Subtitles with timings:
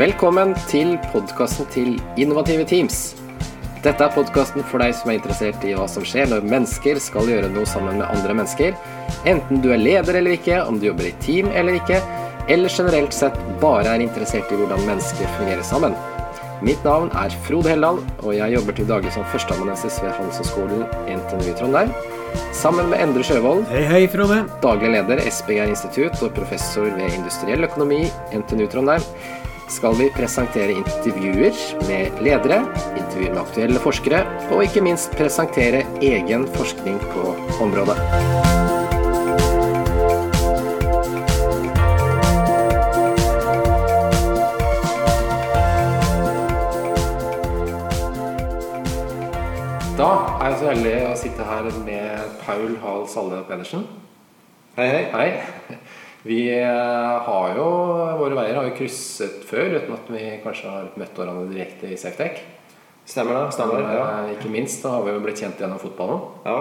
[0.00, 3.18] Velkommen til podkasten til Innovative Teams.
[3.84, 7.28] Dette er podkasten for deg som er interessert i hva som skjer når mennesker skal
[7.28, 8.78] gjøre noe sammen med andre mennesker.
[9.28, 11.98] Enten du er leder eller ikke, om du jobber i team eller ikke,
[12.48, 15.92] eller generelt sett bare er interessert i hvordan mennesker fungerer sammen.
[16.64, 21.44] Mitt navn er Frode Helland, og jeg jobber til daglig som førsteamanuensis ved Handelshøyskolen NTNU
[21.44, 21.92] i Trondheim.
[22.56, 24.46] Sammen med Endre Sjøvold, Hei, hei, Frode.
[24.64, 29.04] daglig leder SBGR Institutt og professor ved industriell økonomi NTNU Trondheim,
[29.70, 31.54] skal vi presentere intervjuer
[31.86, 32.58] med ledere,
[32.98, 37.96] intervjuer med aktuelle forskere, og ikke minst presentere egen forskning på området.
[50.00, 53.86] Da er jeg så heldig å sitte her med Paul Hall Salle Pedersen.
[54.78, 55.02] Hei, hei.
[55.12, 55.80] Hei.
[56.22, 57.66] Vi eh, har jo
[58.20, 61.96] Våre veier har jo krysset før, uten at vi kanskje har møtt hverandre direkte i
[62.00, 62.42] Safetech.
[63.08, 63.54] Stemmer det?
[63.56, 63.94] Stemmer det?
[63.96, 64.06] Ja.
[64.26, 66.20] Eh, Ikke minst da har vi jo blitt kjent gjennom fotballen.
[66.44, 66.60] ja.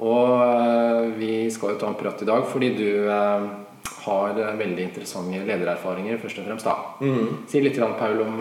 [0.00, 5.42] Og eh, vi skal jo ta en prat i dag fordi du har veldig interessante
[5.44, 6.64] ledererfaringer, først og fremst.
[6.64, 6.76] da.
[7.04, 7.42] Mm.
[7.50, 8.38] Si litt, Paul, om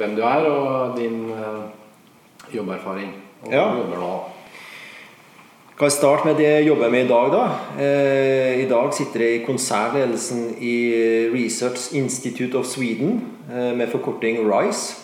[0.00, 1.28] hvem du er, og din
[2.50, 3.12] jobberfaring.
[3.44, 3.68] Og Ja.
[3.76, 4.29] jobber nå.
[5.80, 7.44] Kan jeg starte med det jeg jobber med i dag, da?
[7.80, 10.74] Eh, I dag sitter jeg i konsernledelsen i
[11.32, 14.98] Research Institute of Sweden, eh, med forkorting RISE.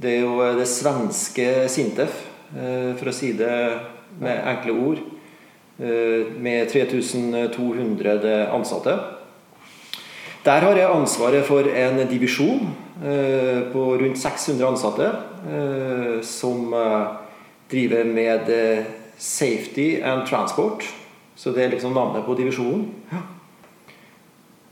[0.00, 2.16] Det er jo eh, det svenske Sintef,
[2.96, 3.50] for å si det
[4.24, 5.04] med enkle ord.
[5.76, 8.96] Med 3200 ansatte.
[10.46, 12.68] Der har jeg ansvaret for en divisjon
[13.72, 15.12] på rundt 600 ansatte
[16.22, 16.70] som
[17.68, 18.54] driver med
[19.24, 20.84] safety and transport.
[21.36, 22.90] Så det er liksom navnet på divisjonen.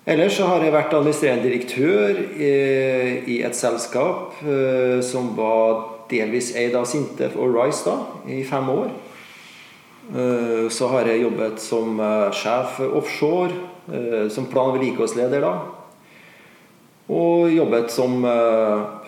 [0.06, 6.52] Ellers så har jeg vært administrerende direktør eh, i et selskap eh, som var delvis
[6.58, 7.94] eid av Sintef og Rice da,
[8.26, 8.90] i fem år.
[10.10, 12.02] Eh, Så har jeg jobbet som
[12.34, 13.68] sjef offshore,
[14.30, 15.52] som plan- og vedlikeholdsleder da.
[17.10, 18.22] Og jobbet som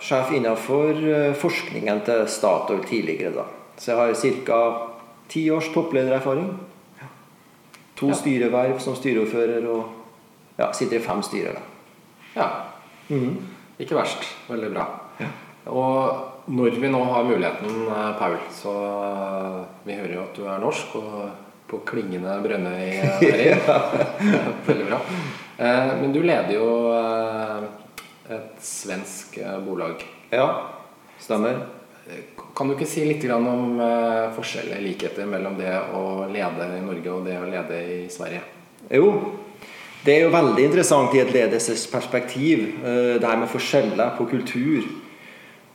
[0.03, 0.99] sjef innenfor
[1.39, 3.35] forskningen til Statoil tidligere.
[3.37, 3.45] da.
[3.79, 4.94] Så jeg har ca.
[5.29, 6.51] ti års toppledererfaring.
[7.97, 8.15] To Ja.
[8.15, 9.85] styreverv som styreordfører og
[10.59, 11.59] ja, sitter i fem styrer.
[12.37, 12.49] Ja.
[13.79, 14.25] Ikke verst.
[14.49, 14.87] Veldig bra.
[15.67, 20.45] Og når vi nå har muligheten, eh, Paul, så eh, Vi hører jo at du
[20.45, 21.31] er norsk og
[21.69, 23.01] på klingende Brønnøy.
[24.69, 24.99] Veldig bra.
[25.59, 27.65] Eh, Men du leder jo eh,
[28.35, 30.03] et svensk eh, bolag.
[30.33, 30.49] Ja,
[31.21, 31.63] stemmer.
[32.55, 37.11] Kan du ikke si litt om eh, forskjeller, likheter mellom det å lede i Norge
[37.11, 38.43] og det å lede i Sverige?
[38.93, 39.09] Jo,
[40.05, 44.85] det er jo veldig interessant i et ledelsesperspektiv, eh, det her med forskjeller på kultur.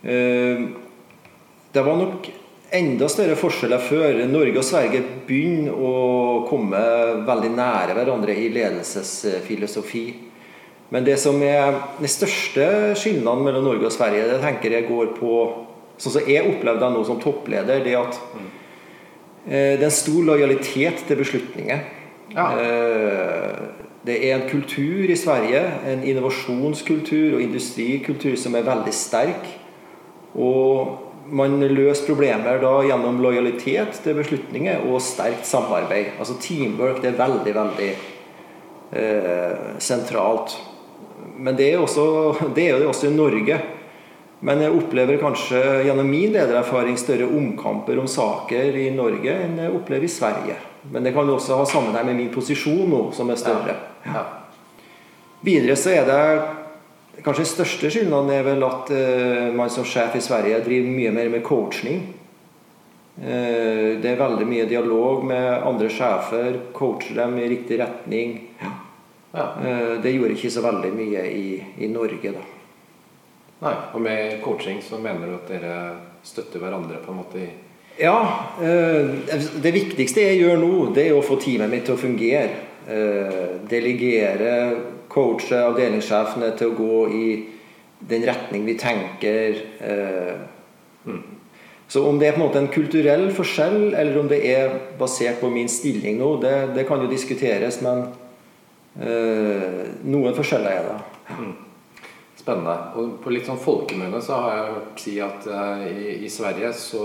[0.04, 0.68] Eh,
[1.70, 2.26] Det var nok
[2.74, 4.16] enda større forskjeller før.
[4.26, 6.80] Norge og Sverige begynner å komme
[7.22, 10.14] veldig nære hverandre i ledelsesfilosofi.
[10.90, 15.12] Men det som er den største skillnaden mellom Norge og Sverige, det tenker jeg går
[15.14, 15.36] på
[16.00, 18.16] Sånn som jeg opplevde det nå som toppleder, det at
[19.44, 21.86] eh, det er en stor lojalitet til beslutninger.
[22.32, 22.48] Ja.
[22.56, 23.68] Eh,
[24.00, 29.44] Det er en kultur i Sverige, en innovasjonskultur og industrikultur som er veldig sterk.
[30.32, 30.96] Og
[31.28, 36.14] man løser problemer da gjennom lojalitet til beslutninger og sterkt samarbeid.
[36.18, 37.90] Altså teamwork det er veldig, veldig
[38.96, 40.56] eh, sentralt.
[41.36, 42.06] Men det er, også,
[42.56, 43.60] det er jo det også i Norge.
[44.40, 49.72] Men jeg opplever kanskje gjennom min ledererfaring større omkamper om saker i Norge enn jeg
[49.76, 50.56] opplever i Sverige.
[50.88, 53.74] Men det kan jo også ha sammenheng med min posisjon nå, som er større.
[54.06, 54.22] Ja.
[55.44, 56.22] Videre så er det
[57.20, 61.10] Kanskje den største skillnaden er vel at uh, man som sjef i Sverige driver mye
[61.12, 61.98] mer med coaching.
[63.18, 68.32] Uh, det er veldig mye dialog med andre sjefer, coacher dem i riktig retning.
[68.62, 68.72] Ja.
[69.34, 71.44] Uh, det gjorde ikke så veldig mye i,
[71.84, 72.46] i Norge, da.
[73.60, 75.74] Nei, og med coaching så mener du at dere
[76.24, 77.48] støtter hverandre på en måte i
[78.00, 78.16] Ja,
[78.62, 79.10] eh,
[79.60, 82.54] det viktigste jeg gjør nå, det er å få teamet mitt til å fungere.
[82.88, 84.54] Eh, Delegere,
[85.12, 87.26] coache avdelingssjefene til å gå i
[88.08, 89.60] den retning vi tenker.
[89.84, 91.12] eh.
[91.90, 95.40] Så om det er på en måte en kulturell forskjell, eller om det er basert
[95.42, 98.06] på min stilling nå, det, det kan jo diskuteres, men
[100.06, 101.00] noen forskjeller er det.
[102.50, 102.76] Spennende.
[102.98, 106.72] Og på litt sånn folkemunne så har jeg hørt si at uh, i, i Sverige
[106.74, 107.04] så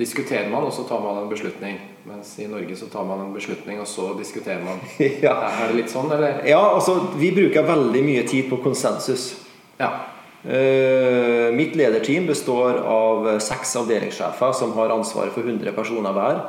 [0.00, 1.76] diskuterer man, og så tar man en beslutning.
[2.08, 4.80] Mens i Norge så tar man en beslutning, og så diskuterer man.
[5.26, 5.34] ja.
[5.50, 6.40] Er det litt sånn, eller?
[6.48, 9.34] ja, altså vi bruker veldig mye tid på konsensus.
[9.80, 9.90] Ja.
[10.40, 16.40] Uh, mitt lederteam består av seks avdelingssjefer som har ansvaret for 100 personer hver.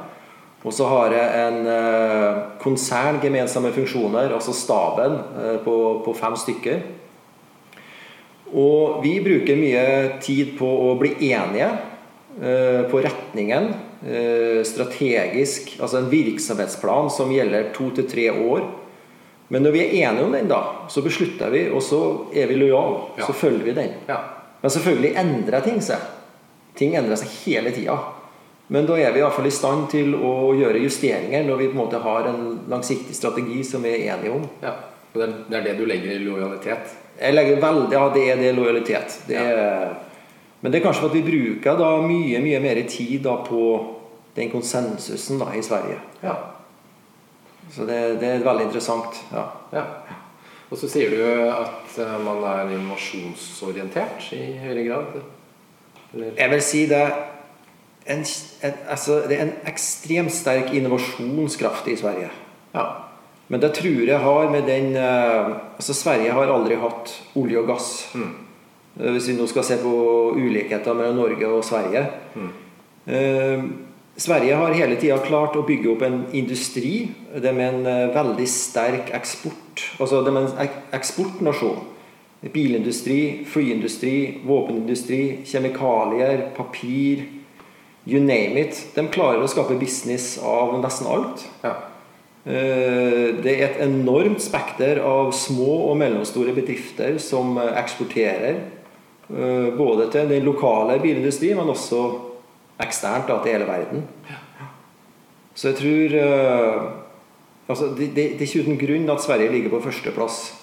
[0.62, 5.19] Og så har jeg en uh, konsern gemensamme funksjoner, altså staben,
[5.68, 6.81] på, på fem stykker.
[8.57, 9.86] Og vi bruker mye
[10.24, 11.69] tid på å bli enige
[12.42, 13.71] eh, på retningen.
[14.01, 18.63] eh, strategisk, altså en virksomhetsplan som gjelder to til tre år.
[19.51, 22.01] Men når vi er enige om den, da, så beslutter vi, og så
[22.33, 23.01] er vi lojale.
[23.18, 23.27] Ja.
[23.27, 23.94] Så følger vi den.
[24.07, 24.18] Ja.
[24.62, 26.00] Men selvfølgelig endrer ting seg.
[26.77, 27.97] Ting endrer seg hele tida.
[28.71, 31.68] Men da er vi i hvert fall i stand til å gjøre justeringer når vi
[31.68, 34.47] på en måte har en langsiktig strategi som vi er enige om.
[34.63, 34.77] ja.
[35.12, 35.19] Og
[35.51, 36.94] det er det du legger i lojalitet?
[37.21, 39.19] Jeg legger veldig, Ja, det er det lojalitet.
[39.27, 39.94] Det er,
[40.62, 43.62] Men det er kanskje for at vi bruker da mye mye mer tid da på
[44.35, 46.00] den konsensusen da i Sverige.
[46.23, 46.35] Ja.
[47.71, 49.23] Så det, det er veldig interessant.
[49.31, 49.45] ja.
[49.73, 49.85] ja.
[50.71, 51.19] Og så sier du
[51.51, 55.18] at eh, man er innovasjonsorientert i høyere grad?
[56.13, 56.31] Eller?
[56.38, 57.01] Jeg vil si det
[58.06, 58.23] en,
[58.63, 62.29] en, altså, det er en ekstremt sterk innovasjonskraft i Sverige.
[62.73, 62.85] Ja.
[63.51, 67.68] Men det tror jeg har med den eh, Altså Sverige har aldri hatt olje og
[67.68, 67.92] gass.
[68.15, 68.33] Mm.
[69.15, 69.92] Hvis vi nå skal se på
[70.36, 72.06] ulikheter mellom Norge og Sverige.
[73.07, 73.63] Eh,
[74.21, 77.09] Sverige har hele tida klart å bygge opp en industri.
[77.33, 79.88] Det med en eh, veldig sterk eksport.
[80.00, 81.88] Altså det med en ek eksportnasjon.
[82.54, 84.15] Bilindustri, flyindustri,
[84.47, 87.27] våpenindustri, kjemikalier, papir.
[88.07, 88.80] You name it.
[88.95, 91.50] De klarer å skape business av nesten alt.
[91.65, 91.90] ja.
[92.45, 98.55] Eh, Det er et enormt spekter av små og mellomstore bedrifter som eh, eksporterer.
[99.29, 102.19] eh, Både til den lokale bilindustrien, men også
[102.81, 104.07] eksternt da, til hele verden.
[105.53, 106.13] Så jeg tror
[107.69, 110.57] altså, det, er ikke uten grunn at Sverige ligger på førsteplass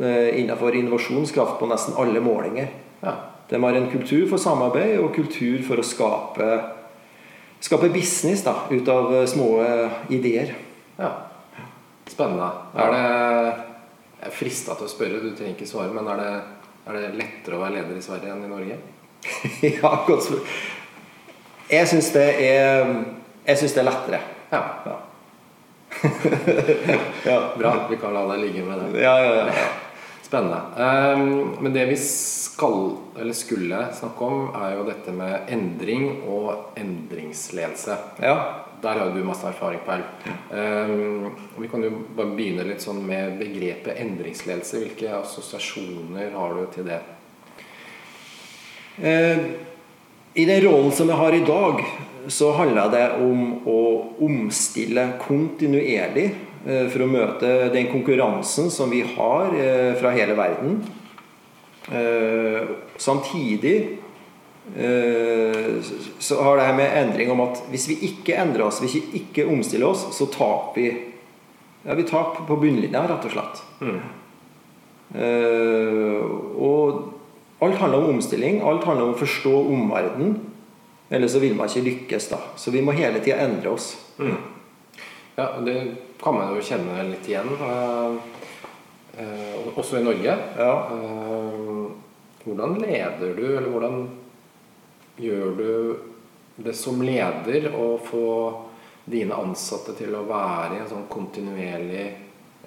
[0.00, 2.66] innenfor innovasjonskraft på nesten alle målinger.
[3.02, 3.12] ja.
[3.50, 6.48] De har en kultur for samarbeid og kultur for å skape,
[7.60, 9.62] skape business da, ut av små
[10.08, 10.54] ideer.
[11.00, 11.10] Ja.
[12.10, 12.50] Spennende.
[12.76, 13.04] Er det
[14.20, 16.32] Jeg er frista til å spørre, du trenger ikke svare, men er det,
[16.84, 18.76] er det lettere å være leder i Sverige enn i Norge?
[19.80, 20.58] ja, godt spør.
[21.70, 22.90] Jeg syns det er
[23.46, 24.20] Jeg syns det er lettere.
[24.50, 24.60] Ja.
[24.84, 24.98] Ja.
[27.30, 27.38] ja.
[27.56, 27.72] Bra.
[27.88, 29.00] Vi kan la deg ligge med det.
[29.00, 29.68] Ja, ja, ja.
[30.26, 30.60] Spennende.
[30.76, 31.96] Um, men det vi
[32.50, 38.00] skal, eller skulle snakke om, er jo dette med endring og endringsledelse.
[38.22, 38.40] ja.
[38.80, 40.00] Der har du masse erfaring, Perl.
[40.50, 44.80] Um, vi kan jo bare begynne litt sånn med begrepet endringsledelse.
[44.80, 47.00] Hvilke assosiasjoner har du til det?
[48.96, 49.42] Uh,
[50.32, 51.84] I den rollen som jeg har i dag,
[52.32, 53.80] så handler det om å
[54.22, 60.78] omstille kontinuerlig eh, for å møte den konkurransen som vi har eh, fra hele verden.
[61.90, 62.68] Eh,
[63.00, 63.76] Samtidig
[64.76, 65.80] eh,
[66.18, 69.22] så har det her med endring om at hvis vi ikke endrer oss, hvis vi
[69.22, 70.88] ikke omstiller oss, så taper vi
[71.86, 73.62] ja, vi taper på bunnlinja, rett og slett.
[75.14, 76.20] Eh,
[76.60, 78.60] og alt handler om omstilling.
[78.62, 80.34] Alt handler om å forstå omverdenen.
[81.10, 82.38] Ellers så vil man ikke lykkes, da.
[82.60, 83.94] Så vi må hele tida endre oss.
[84.20, 85.76] Ja, det
[86.22, 87.48] kan man jo kjenne litt igjen.
[89.18, 90.36] eh, også i Norge.
[90.58, 90.74] Ja.
[90.94, 91.69] Eh,
[92.44, 94.08] hvordan leder du, eller hvordan
[95.20, 95.96] gjør du
[96.60, 98.28] det som leder å få
[99.10, 102.06] dine ansatte til å være i en sånn kontinuerlig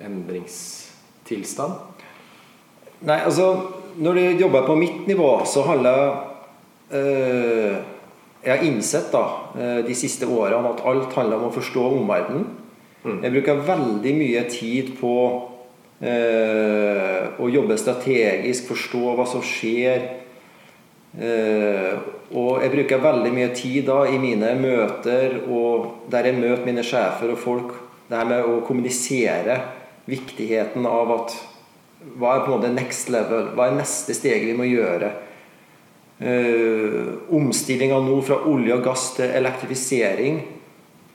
[0.04, 2.04] endringstilstand?
[3.04, 6.16] Nei, altså Når du jobber på mitt nivå, så handler
[6.90, 7.76] øh,
[8.42, 9.22] Jeg har innsett da
[9.54, 12.48] eh, de siste årene at alt handler om å forstå omverdenen.
[13.04, 15.14] Jeg bruker veldig mye tid på
[16.04, 20.04] eh, å jobbe strategisk, forstå hva som skjer.
[21.14, 21.96] Eh,
[22.34, 26.86] og jeg bruker veldig mye tid da i mine møter og der jeg møter mine
[26.86, 27.74] sjefer og folk,
[28.10, 29.60] det her med å kommunisere
[30.10, 31.36] viktigheten av at
[32.18, 33.54] hva er på en måte next level?
[33.56, 35.14] Hva er neste steget vi må gjøre?
[36.24, 40.42] Uh, Omstillinga nå fra olje og gass til elektrifisering.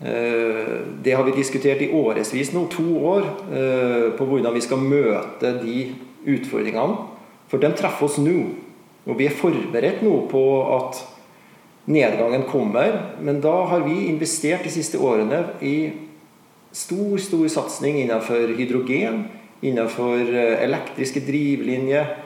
[0.01, 4.79] Eh, det har vi diskutert i årevis nå, to år, eh, på hvordan vi skal
[4.79, 5.89] møte de
[6.27, 7.07] utfordringene.
[7.51, 8.55] For de treffer oss nå.
[9.09, 10.43] Og vi er forberedt nå på
[10.77, 11.01] at
[11.87, 13.17] nedgangen kommer.
[13.21, 15.91] Men da har vi investert de siste årene i
[16.71, 19.25] stor, stor satsing innenfor hydrogen,
[19.63, 22.17] innenfor eh, elektriske drivlinjer.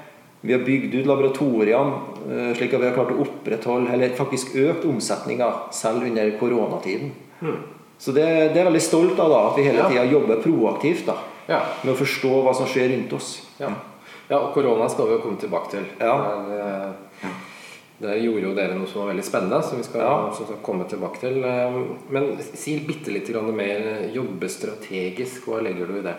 [0.42, 4.84] Vi har bygd ut laboratoriene slik at vi har klart å opprettholde, eller faktisk økt
[4.90, 7.12] omsetninga selv under koronatiden.
[7.98, 9.88] Så det, det er veldig stolt av, da, at vi hele Ja.
[9.88, 11.14] tida jobber proaktivt da,
[11.48, 11.60] Ja.
[11.84, 13.46] med å forstå hva som skjer rundt oss.
[13.60, 13.70] ja.
[14.30, 15.84] Ja, og korona skal vi jo komme tilbake til.
[16.00, 16.14] Ja.
[18.00, 20.32] Eh, gjorde jo dere noe som var veldig spennende, som vi skal, Ja.
[20.32, 21.44] som skal komme tilbake til.
[21.44, 21.70] Eh,
[22.10, 25.44] Men si bitte litt mer jobbe strategisk.
[25.46, 26.14] Hva legger du i det?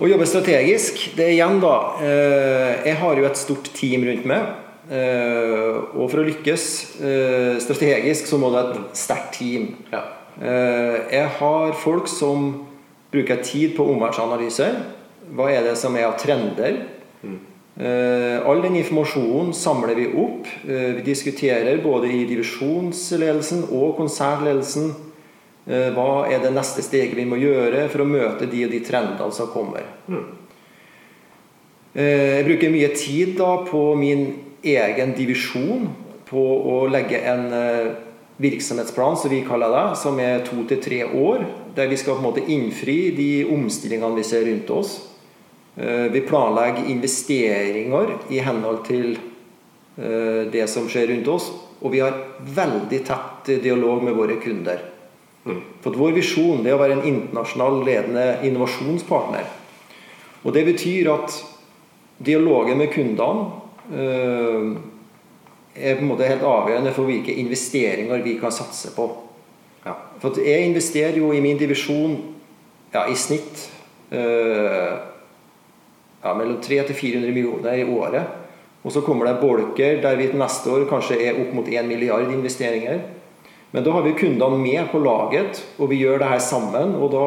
[0.00, 4.24] Å jobbe strategisk, det er igjen da eh, Jeg har jo et stort team rundt
[4.24, 4.42] meg.
[4.90, 6.64] Eh, Og for å lykkes
[7.00, 9.70] eh, strategisk, så må du ha et sterkt team.
[9.92, 10.02] Ja.
[10.40, 12.66] Eh, Jeg har folk som
[13.12, 14.68] bruker tid på omverdensanalyse.
[15.34, 16.80] Hva er det som er av trender?
[17.24, 20.46] Eh, All den informasjonen samler vi opp.
[20.66, 24.92] Vi diskuterer både i divisjonsledelsen og konsernledelsen
[25.66, 28.80] eh, hva er det neste steget vi må gjøre for å møte de og de
[28.84, 29.86] trendene som kommer.
[31.94, 34.24] Eh, Jeg bruker mye tid da på min
[34.64, 35.88] egen divisjon
[36.28, 36.42] på
[36.72, 37.92] å legge en eh,
[38.36, 41.44] virksomhetsplan, som vi kaller det, som er to til tre år.
[41.76, 44.96] Der vi skal på en måte innfri de omstillingene vi ser rundt oss.
[45.76, 49.16] Eh, Vi planlegger investeringer i henhold til
[49.98, 51.50] eh, det som skjer rundt oss.
[51.84, 54.90] Og vi har veldig tett dialog med våre kunder.
[55.84, 59.44] For vår visjon er å være en internasjonal ledende innovasjonspartner.
[60.44, 61.36] Og det betyr at
[62.24, 63.63] dialogen med kundene
[65.74, 69.08] er på en måte helt avgjørende for hvilke investeringer vi kan satse på.
[69.84, 69.96] Ja.
[70.22, 72.16] For jeg investerer jo i min divisjon
[72.94, 73.66] ja, i snitt
[74.14, 74.94] eh,
[76.22, 78.40] ja, mellom 300 til 400 millioner i året.
[78.84, 82.30] Og så kommer det bolker der vi neste år kanskje er opp mot 1 milliard
[82.32, 83.02] investeringer.
[83.74, 86.94] Men da har vi kundene med på laget, og vi gjør det her sammen.
[86.94, 87.26] Og da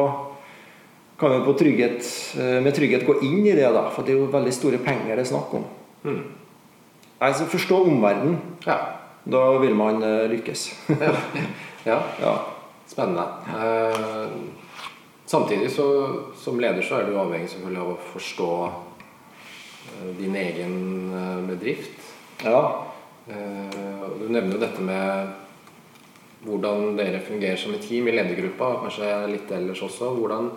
[1.20, 4.32] kan vi trygghet, eh, med trygghet gå inn i det, da, for det er jo
[4.32, 5.66] veldig store penger det er snakk om.
[6.06, 6.20] Nei,
[7.18, 8.38] så Forstå omverdenen.
[8.66, 8.78] Ja.
[9.24, 10.88] Da vil man eh, lykkes.
[11.84, 12.02] ja.
[12.24, 12.34] ja.
[12.86, 13.24] Spennende.
[13.48, 14.28] Eh,
[15.26, 15.88] samtidig så
[16.36, 20.78] som leder så er du avhengig selvfølgelig av å forstå eh, din egen
[21.12, 22.14] eh, bedrift.
[22.44, 22.62] ja.
[23.28, 25.34] Eh, du nevner jo dette med
[26.46, 30.14] hvordan dere fungerer som et team i ledergruppa, kanskje litt ellers også.
[30.16, 30.48] Hvordan,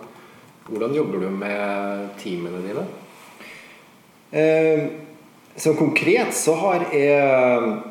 [0.68, 2.86] hvordan jobber du med teamene dine?
[4.32, 4.86] Eh,
[5.56, 7.82] så konkret så har jeg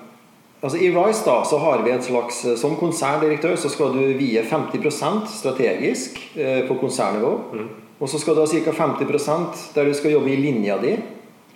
[0.64, 4.44] Altså I Rise da, så har vi et slags Som konserndirektør så skal du vie
[4.46, 7.32] 50% strategisk eh, på konsernnivå.
[8.02, 8.72] Og så skal du ha ca.
[8.72, 10.98] 50% der du skal jobbe i linja di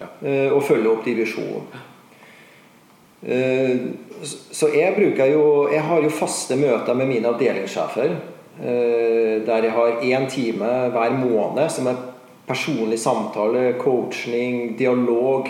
[0.02, 0.08] Ja.
[0.28, 1.62] eh, og følge opp divisjonen.
[3.26, 3.78] Eh,
[4.52, 8.10] så jeg bruker jo Jeg har jo faste møter med mine avdelingssjefer.
[8.64, 11.96] eh, Der jeg har én time hver måned som er
[12.48, 15.48] personlig samtale, coaching, dialog.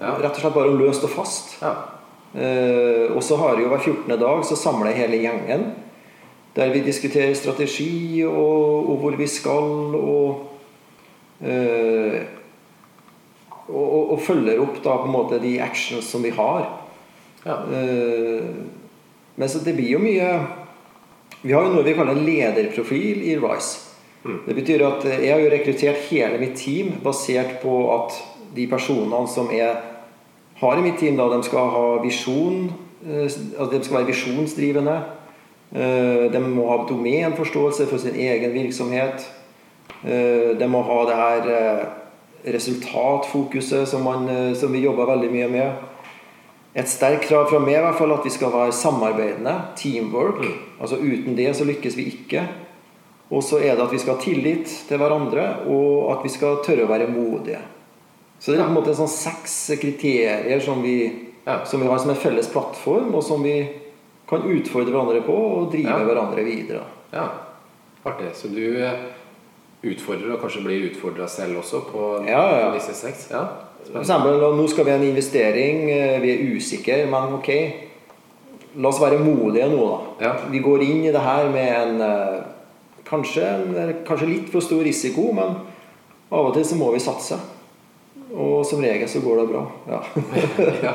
[0.00, 0.14] Ja.
[0.18, 1.56] Rett og slett bare løst og fast.
[1.62, 1.74] Ja.
[2.34, 4.16] Eh, og så har jeg jo hver 14.
[4.18, 5.66] dag så samler jeg hele gjengen.
[6.54, 10.42] Der vi diskuterer strategi og, og hvor vi skal, og,
[11.42, 12.20] eh,
[13.68, 16.68] og, og, følger opp da på en måte de actions som vi har.
[17.46, 17.58] Ja.
[17.70, 18.50] Eh,
[19.34, 20.28] men så det blir jo mye
[21.42, 23.90] Vi har jo noe vi kaller en lederprofil i Rise.
[24.24, 28.14] Det betyr at jeg har jo rekruttert hele mitt team basert på at
[28.54, 29.76] de personene som jeg
[30.60, 32.72] har i mitt team, da, de skal ha visjon.
[33.06, 33.24] eh,
[33.58, 34.98] Altså de skal være visjonsdrivende.
[35.74, 39.26] Eh, De må ha domenforståelse for sin egen virksomhet.
[40.04, 41.88] Eh, De må ha det her
[42.44, 45.72] resultatfokuset som, man, som vi jobber veldig mye med.
[46.74, 49.54] Et sterkt krav fra meg i hvert fall at vi skal være samarbeidende.
[49.78, 50.42] Teamwork.
[50.80, 52.42] Altså Uten det så lykkes vi ikke.
[53.30, 56.60] Og så er det at vi skal ha tillit til hverandre, og at vi skal
[56.66, 57.62] tørre å være modige.
[58.44, 61.12] Så det er på en måte sånn seks kriterier som vi,
[61.46, 61.64] Ja.
[61.64, 63.68] som vi har som en felles plattform, og som vi
[64.28, 66.04] kan utfordre hverandre på og drive Ja.
[66.04, 66.82] hverandre videre.
[67.12, 67.28] ja.
[68.04, 68.34] Artig.
[68.34, 68.92] Så du eh,
[69.82, 73.28] utfordrer, og kanskje blir utfordra selv også, på Ja, disse seks?
[73.30, 73.46] Ja.
[73.90, 77.48] For eksempel, nå skal vi ha en investering, eh, vi er usikre, men ok,
[78.76, 79.88] la oss være modige nå,
[80.20, 80.26] da.
[80.26, 80.34] Ja.
[80.50, 82.42] Vi går inn i det her med en eh,
[83.08, 85.56] kanskje, en kanskje litt for stor risiko, men
[86.30, 87.38] av og til så må vi satse.
[88.34, 89.62] Og som regel så går det bra.
[89.88, 90.00] Ja.
[90.86, 90.94] ja.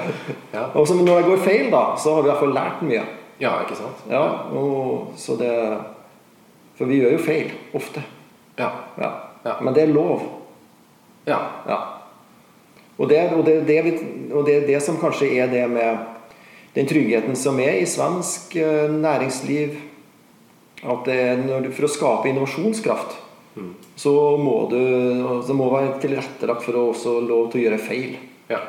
[0.51, 0.65] ja.
[0.73, 3.05] Og så når det går feil, da, så har vi i hvert fall lært mye.
[3.39, 4.03] Ja, ikke sant?
[4.11, 5.53] Ja, og så det
[6.75, 8.03] For vi gjør jo feil ofte.
[8.59, 8.69] Ja.
[8.99, 9.11] Ja.
[9.45, 9.55] Ja.
[9.63, 10.21] Men det er lov.
[11.27, 11.39] ja.
[11.67, 11.79] Ja.
[12.99, 13.93] Og det, og, det, det,
[14.33, 16.01] og det er det som kanskje er det med
[16.75, 19.77] den tryggheten som er i svensk eh, næringsliv.
[20.83, 23.17] At det, er for å skape innovasjonskraft,
[23.95, 24.79] så må du
[25.45, 28.17] så må være tilrettelagt for å også lov til å gjøre feil.
[28.49, 28.59] ja.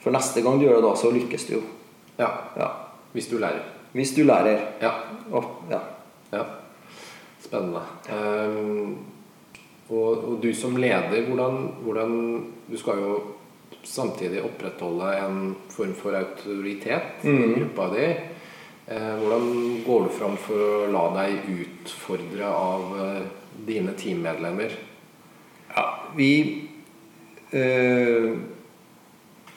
[0.00, 1.62] For neste gang du gjør det, da, så lykkes du jo.
[2.18, 2.30] ja.
[2.56, 2.70] Ja.
[3.12, 3.60] Hvis du lærer.
[3.92, 4.62] Hvis du lærer.
[4.80, 4.94] Ja.
[5.30, 5.80] Og, ja.
[6.32, 6.44] ja.
[7.42, 7.82] Spennende.
[8.08, 8.96] Um,
[9.90, 12.12] og, og du som leder, hvordan, hvordan
[12.70, 13.18] Du skal jo
[13.82, 17.54] samtidig opprettholde en form for autoritet i Mm.
[17.58, 18.06] gruppa di.
[18.90, 23.22] Eh, hvordan går du fram for å la deg utfordre av eh,
[23.66, 24.72] dine teammedlemmer?
[25.76, 25.84] Ja,
[26.16, 26.62] vi
[27.52, 28.36] øh,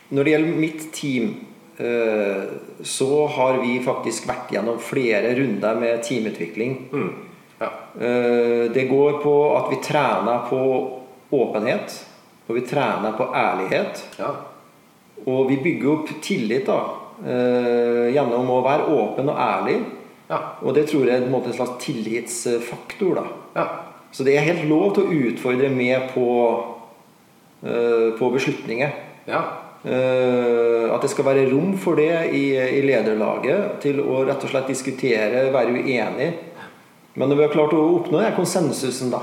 [0.09, 1.35] Når det gjelder mitt team,
[1.79, 2.43] øh,
[2.83, 6.75] så har vi faktisk vært gjennom flere runder med teamutvikling.
[7.59, 7.69] Ja.
[7.97, 10.59] Eh, det går på at vi trener på
[11.31, 11.95] åpenhet,
[12.47, 14.09] og vi trener på ærlighet.
[14.19, 14.33] ja.
[15.25, 16.79] Og vi bygger opp tillit da,
[18.11, 19.77] gjennom å være åpen og ærlig.
[20.27, 20.39] Ja.
[20.61, 23.15] Og det tror jeg er en måte en slags tillitsfaktor.
[23.15, 23.23] da.
[23.55, 23.67] ja.
[24.13, 26.27] Så det er helt lov til å utfordre med på,
[27.65, 28.95] eh, på beslutninger.
[29.27, 29.43] ja.
[29.83, 34.53] Uh, at det skal være rom for det i, i lederlaget til å rett og
[34.53, 36.29] slett diskutere, være uenig.
[37.19, 39.19] Men når vi har klart å oppnå den konsensusen, da,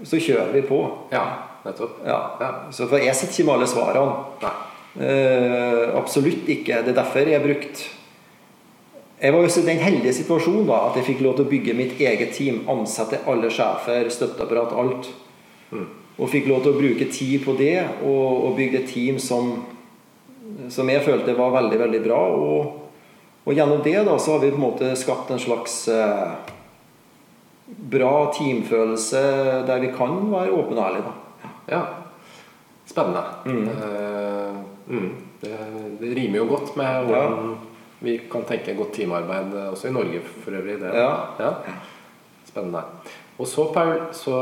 [0.00, 0.80] så kjører vi på.
[1.12, 1.26] ja.
[1.64, 1.98] Nettopp.
[2.06, 2.18] Ja.
[2.40, 2.50] Ja.
[2.72, 4.52] Så for jeg sitter ikke med alle svarene.
[4.96, 6.80] Eh, absolutt ikke.
[6.86, 7.82] Det er derfor jeg har brukt
[9.20, 11.74] Jeg var også i den heldige situasjonen da, at jeg fikk lov til å bygge
[11.76, 12.62] mitt eget team.
[12.72, 15.10] Ansette alle sjefer, støtteapparat, alt.
[16.20, 19.52] Og fikk lov til å bruke tid på det, og, og bygde et team som,
[20.72, 22.22] som jeg følte var veldig, veldig bra.
[22.32, 23.04] Og,
[23.44, 26.50] og gjennom det da, så har vi på en måte skapt en slags eh,
[27.92, 29.24] bra teamfølelse
[29.68, 31.10] der vi kan være åpne og ærlige.
[31.10, 31.54] Da.
[31.76, 31.82] Ja.
[32.88, 33.26] Spennende.
[33.44, 35.10] Eh, mm.
[35.40, 35.56] Det,
[36.00, 37.52] det rimer jo godt med hvordan
[38.00, 40.78] vi kan tenke godt teamarbeid eh, også i Norge for øvrig.
[40.80, 40.92] Det.
[40.96, 41.52] Ja.
[42.48, 42.84] Spennende.
[43.40, 44.36] Og så, Paul, så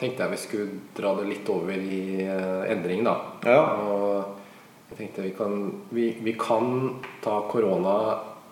[0.00, 3.16] tenkte jeg vi skulle dra det litt over i endringen endring, da.
[3.44, 3.60] Ja.
[3.84, 5.58] Og jeg tenkte vi kan,
[5.92, 7.96] vi, vi kan ta korona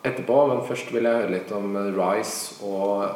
[0.05, 3.09] etterpå, men først vil jeg høre litt om Rise og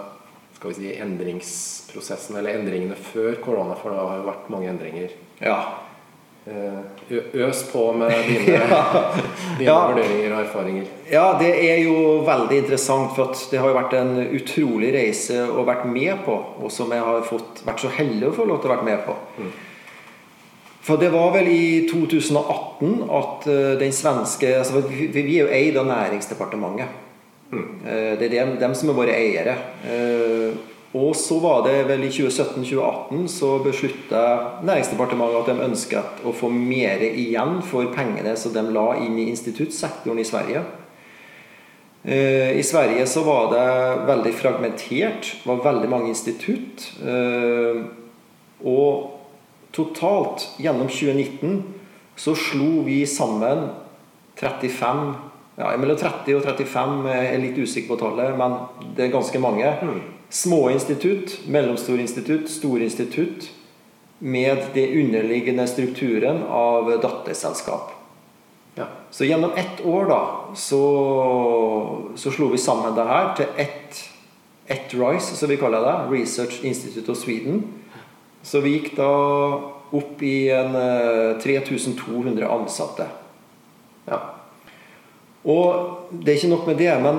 [0.54, 5.12] skal vi si, endringsprosessen, eller endringene før korona, for det har jo vært mange endringer.
[5.44, 5.58] Ja.
[6.46, 8.44] Eh, Øs på med dine,
[9.58, 9.76] dine Ja.
[9.88, 10.88] vurderinger og erfaringer.
[11.10, 11.94] Ja, det er jo
[12.26, 16.72] veldig interessant, for det har jo vært en utrolig reise å vært med på, og
[16.72, 19.16] som jeg har fått, vært så heldig å få lov til å være med på.
[20.84, 25.48] For det var vel i 2018 at eh, den svenske altså Vi vi er jo
[25.48, 27.00] eid av Næringsdepartementet.
[27.54, 27.66] Mm.
[28.18, 29.54] Det er dem, dem som er våre eiere.
[30.94, 36.32] Eh, Og så var det vel i 2017-2018 så beslutta Næringsdepartementet at de ønsket å
[36.32, 40.62] få mer igjen for pengene som de la inn i instituttsektoren i Sverige.
[42.04, 45.34] Eh, I Sverige så var det veldig fragmentert.
[45.42, 46.92] Det var veldig mange institutt.
[47.02, 47.84] Eh,
[48.64, 49.10] Og
[49.72, 51.64] totalt gjennom 2019
[52.16, 53.68] så slo vi sammen
[54.36, 55.14] 35
[55.58, 58.56] ja, Mellom 30 og 35, jeg er litt usikker på tallet, men
[58.96, 59.68] det er ganske mange.
[60.28, 63.50] Små institutt, mellomstore institutt, store institutt
[64.18, 67.90] med det underliggende strukturen av datterselskap.
[68.74, 68.84] Ja.
[69.10, 70.20] Så gjennom ett år da,
[70.56, 70.82] så,
[72.16, 74.00] så slo vi sammen det her til ett,
[74.66, 75.94] ett RISE, som vi kaller det.
[76.10, 77.62] Research Institute of Sweden.
[78.42, 79.10] Så vi gikk da
[79.94, 83.06] opp i en eh, 3200 ansatte.
[84.10, 84.22] ja.
[85.44, 87.18] Og det er ikke nok med det, men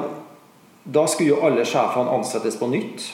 [0.86, 3.08] da skulle jo alle sjefene ansettes på nytt.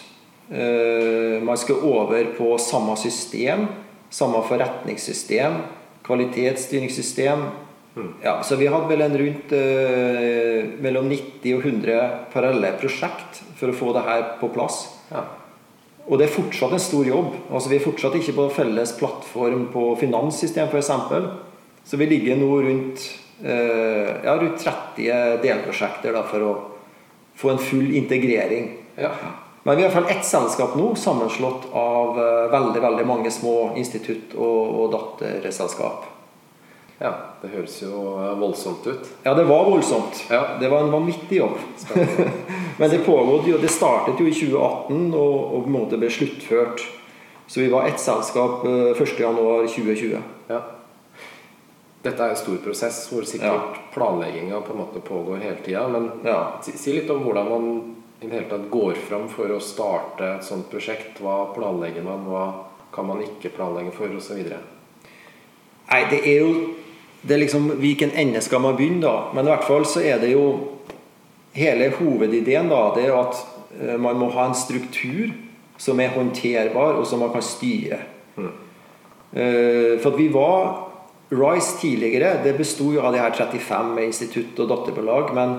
[0.52, 3.68] Eh, Man skulle over på samme system,
[4.12, 5.62] samme forretningssystem,
[6.04, 7.46] kvalitetsstyringssystem.
[8.24, 13.72] Ja, så vi hadde vel en rundt eh, mellom 90 og 100 parallelle prosjekt for
[13.72, 14.86] å få det her på plass.
[15.12, 15.26] ja.
[16.10, 17.36] Og det er fortsatt en stor jobb.
[17.54, 20.90] Altså Vi er fortsatt ikke på felles plattform på finanssystem f.eks.
[21.86, 23.04] Så vi ligger nå rundt,
[23.46, 26.54] eh, ja, rundt 30 delprosjekter da, for å
[27.42, 28.76] få en full integrering.
[28.96, 29.16] ja.
[29.64, 33.32] Men vi har i hvert fall ett selskap nå, sammenslått av eh, veldig veldig mange
[33.32, 36.08] små institutt og, og datterselskap.
[37.02, 38.00] Ja, Det høres jo
[38.38, 39.08] voldsomt ut.
[39.24, 40.24] Ja, det var voldsomt.
[40.30, 40.42] Ja.
[40.60, 41.58] Det var en vanvittig jobb.
[42.80, 46.10] Men det pågått jo, det startet jo i 2018 og, og på en måte ble
[46.14, 46.82] sluttført.
[47.48, 50.18] Så vi var ett selskap eh, 1.1.2020.
[50.50, 50.62] Ja.
[52.02, 55.88] Dette er en stor prosess hvor sikkert planlegginga på en måte pågår hele tida.
[55.88, 56.60] Men Ja.
[56.62, 60.36] si, si litt om hvordan man i det hele tatt går fram for å starte
[60.36, 61.20] et sånt prosjekt.
[61.22, 62.46] Hva planlegger man, hva
[62.94, 64.42] kan man ikke planlegge for, osv.
[65.92, 66.54] Nei, det er jo
[67.22, 69.30] det er liksom Hvilken ende skal man begynne, da?
[69.34, 70.46] Men i hvert fall så er det jo
[71.54, 73.42] Hele hovedideen da, det er at
[73.78, 75.34] eh, man må ha en struktur
[75.78, 77.98] som er håndterbar, og som man kan styre.
[78.38, 78.52] Mm.
[79.34, 80.91] For at vi var
[81.32, 85.30] Rise tidligere, det besto jo av de her 35 med institutt og datterbolag.
[85.36, 85.54] Men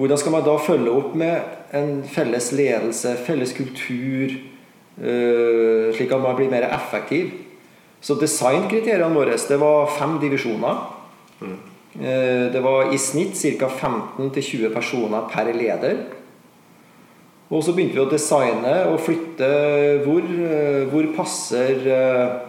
[0.00, 4.32] hvordan skal man da følge opp med en felles ledelse, felles kultur,
[4.96, 7.34] eh, slik at man blir mer effektiv?
[8.00, 10.76] Så designkriteriene våre det var fem divisjoner.
[12.00, 13.68] Eh, Det var i snitt ca.
[13.68, 16.06] 15-20 personer per leder.
[17.50, 22.48] Og så begynte vi å designe og flytte hvor, eh, hvor passer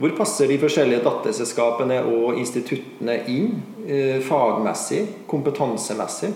[0.00, 3.50] hvor passer de forskjellige datterselskapene og instituttene inn
[3.84, 6.30] eh, fagmessig, kompetansemessig?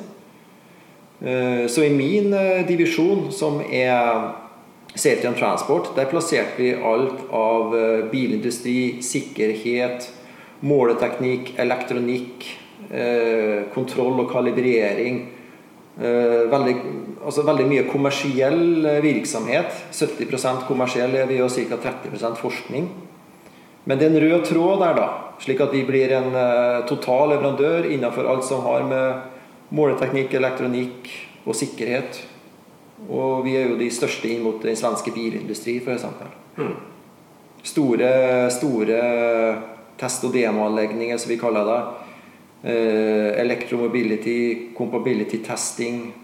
[1.25, 4.35] Eh, Så i min eh, divisjon, som er
[4.95, 7.73] Safety and Transport, der plasserte vi alt av
[8.13, 10.11] bilindustri, sikkerhet,
[10.63, 12.47] måleteknikk, elektronikk,
[13.75, 15.17] kontroll og kalibrering.
[15.99, 16.77] Veldig,
[17.25, 19.75] altså veldig mye kommersiell virksomhet.
[19.91, 21.81] 70% kommersiell er vi, og ca.
[21.89, 22.87] 30% forskning.
[23.85, 25.09] Men det er en rød tråd der, da.
[25.45, 31.11] Slik at vi blir en eh, total leverandør innenfor alt som har med måleteknikk, elektronikk
[31.45, 32.23] og sikkerhet.
[33.11, 36.07] Og vi er jo de største inn mot den svenske bilindustri, f.eks.
[37.65, 38.11] Store,
[38.53, 38.99] store
[40.01, 41.81] test- og demoanlegninger, som vi kaller det.
[42.73, 46.15] Eh, electromobility, compability testing,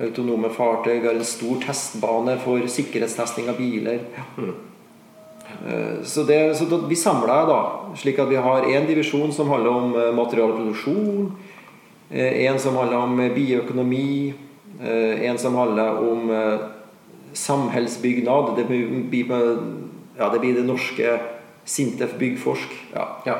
[0.00, 1.00] autonome fartøy.
[1.00, 4.00] Vi har en stor testbane for sikkerhetstesting av biler.
[4.38, 4.54] Eh,
[6.04, 7.60] Så, det, så da, vi samla da,
[7.96, 11.32] slik at vi har en divisjon som handler om eh, materialproduksjon,
[12.10, 14.34] eh, en som handler om eh, bioøkonomi,
[14.80, 16.66] eh, en som handler om eh,
[17.32, 18.52] samhellsbygnad.
[18.56, 19.26] Det blir,
[20.18, 21.18] ja, det blir det norske
[21.64, 22.76] Sintef Byggforsk.
[22.94, 23.08] Ja.
[23.24, 23.38] Ja.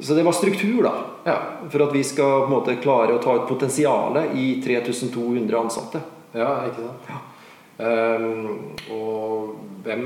[0.00, 0.92] Så det var struktur, da.
[1.24, 1.38] Ja.
[1.70, 6.04] For at vi skal på en måte klare å ta ut potensialet i 3200 ansatte.
[6.36, 7.32] ja, ikke sant?
[7.78, 8.46] Ehm,
[8.90, 10.04] og hvem,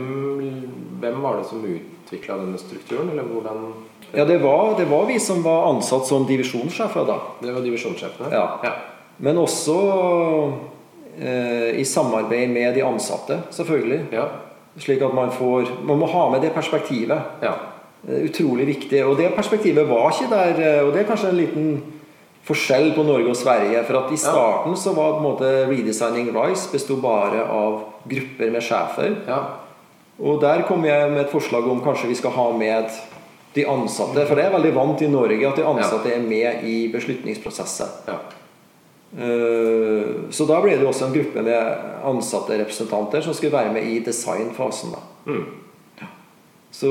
[1.00, 3.72] hvem var det som utvikla denne strukturen, eller hvordan
[4.14, 7.18] Ja, det var, det var vi som var ansatt som divisjonssjefer da.
[7.42, 8.32] Det var divisjonssjefene?
[8.34, 8.46] Ja.
[8.66, 8.72] ja.
[9.22, 9.76] Men også
[11.20, 14.00] eh, i samarbeid med de ansatte, selvfølgelig.
[14.12, 14.24] Ja.
[14.80, 17.20] Slik at man får Man må ha med det perspektivet.
[17.42, 17.54] ja.
[18.08, 19.04] Er utrolig viktig.
[19.04, 20.60] Og det perspektivet var ikke der.
[20.78, 21.82] eh, Og det er kanskje en liten
[22.48, 23.84] forskjell på Norge og Sverige.
[23.86, 28.50] For at i starten så var på en måte Redesigning Rise besto bare av grupper
[28.50, 29.16] med sjefer.
[29.26, 29.42] ja.
[30.20, 32.90] Og der kom jeg med et forslag om kanskje vi skal ha med
[33.54, 34.26] de ansatte.
[34.28, 37.88] For det er veldig vant i Norge at de ansatte er med i beslutningsprosesser.
[38.06, 38.18] ja.
[39.16, 43.82] Eh, Så da ble det også en gruppe med ansatte representanter som skulle være med
[43.82, 44.92] i designfasen.
[44.92, 45.00] da.
[45.32, 45.46] Mm.
[46.70, 46.90] Så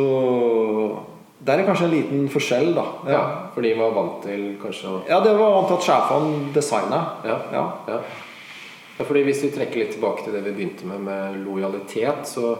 [1.45, 2.83] der er kanskje en liten forskjell, da.
[3.07, 3.21] ja.
[3.53, 6.99] For de var vant til kanskje Ja, det var antatt sjefene designa.
[7.23, 7.37] Ja.
[7.53, 7.63] Ja.
[7.87, 7.99] Ja.
[8.99, 12.57] ja, fordi Hvis vi trekker litt tilbake til det vi begynte med, med lojalitet, så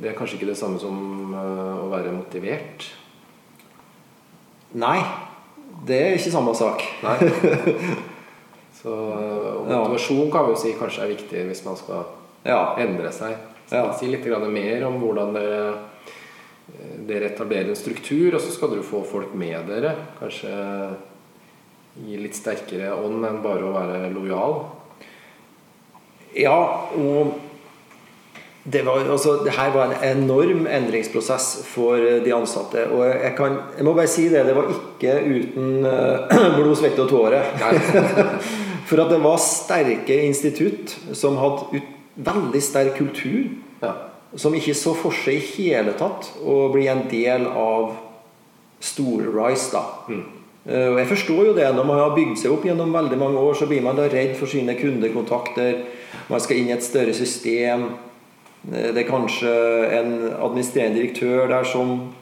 [0.00, 2.84] det er kanskje ikke det samme som øh, å være motivert?
[4.76, 4.98] Nei,
[5.86, 6.82] det er ikke samme sak.
[7.06, 7.16] Nei.
[8.76, 8.92] Så
[9.68, 9.78] Ja.
[9.80, 12.04] motivasjon kan vi jo si kanskje er viktig hvis man skal
[12.44, 12.74] Ja.
[12.78, 13.36] endre seg.
[13.66, 13.92] Så Ja.
[13.92, 15.74] Si litt mer om hvordan dere,
[17.06, 19.94] dere etablerer en struktur, og så skal dere få folk med dere.
[20.18, 20.52] Kanskje
[22.04, 24.58] i litt sterkere ånd enn bare å være lojal.
[26.36, 26.58] Ja,
[26.98, 27.36] og
[28.66, 32.88] det, var, altså, det her var en enorm endringsprosess for de ansatte.
[32.92, 37.06] Og jeg, kan, jeg må bare si det, det var ikke uten eh, blod, svette
[37.06, 37.46] og tårer.
[38.86, 41.94] For at det var sterke institutt som hadde ut,
[42.26, 43.48] veldig sterk kultur.
[43.82, 43.94] Ja.
[44.34, 47.94] Som ikke så for seg i hele tatt å bli en del av
[48.80, 49.70] Store-Rise.
[49.72, 49.84] da.
[50.08, 50.24] mm.
[50.66, 51.68] Og jeg forstår jo det.
[51.76, 54.34] Når man har bygd seg opp gjennom veldig mange år, så blir man da redd
[54.34, 55.84] for sine kundekontakter.
[56.26, 57.84] Man skal inn i et større system.
[58.72, 59.52] Eh, Det er kanskje
[60.00, 62.12] en administrerende direktør der som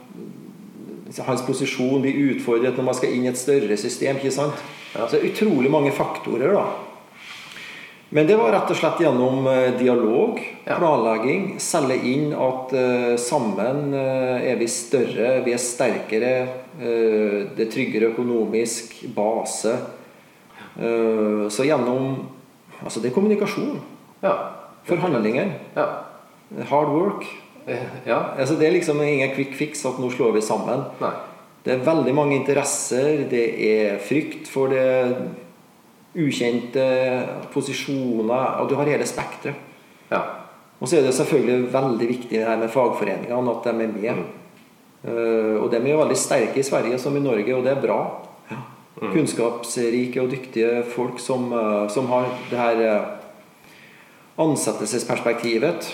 [1.14, 4.16] Hans posisjon blir utfordret når man skal inn i et større system.
[4.16, 4.54] ikke sant?
[4.94, 5.06] Ja.
[5.06, 6.52] Så det er utrolig mange faktorer.
[6.52, 6.64] da.
[8.14, 13.88] Men det var rett og slett gjennom eh, dialog, planlegging, selge inn at eh, sammen
[13.90, 16.30] eh, er vi større, vi er sterkere,
[16.78, 19.74] det er tryggere økonomisk base.
[20.74, 22.16] Så gjennom
[22.82, 23.78] Altså, det er kommunikasjon.
[24.24, 24.32] ja.
[24.84, 25.52] Forhandlinger.
[25.76, 25.84] Ja.
[26.68, 27.22] Hard work.
[28.04, 28.18] Ja.
[28.36, 30.82] Altså, det er liksom ingen quick fix at nå slår vi sammen.
[31.00, 31.12] Nei.
[31.64, 33.22] Det er veldig mange interesser.
[33.30, 34.84] Det er frykt for det
[36.14, 36.84] ukjente,
[37.52, 39.56] posisjoner Og du har hele spekteret.
[40.10, 40.22] Ja.
[40.80, 44.24] Og så er det selvfølgelig veldig viktig det her med fagforeningene, at de er med.
[45.04, 47.82] Eh, og de er jo veldig sterke i Sverige som i Norge, og det er
[47.82, 48.00] bra.
[48.94, 55.88] Kunnskapsrike og dyktige folk som, uh, som har det her uh, ansettelsesperspektivet.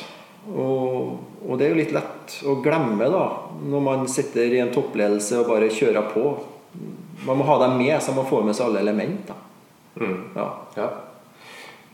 [0.53, 1.17] Og,
[1.49, 3.25] og det er jo litt lett å glemme da
[3.73, 6.27] når man sitter i en toppledelse og bare kjører på.
[7.27, 9.49] Man må ha dem med, så man får med seg alle elementer.
[9.97, 10.19] Mm.
[10.35, 10.49] Ja.
[10.77, 10.91] ja.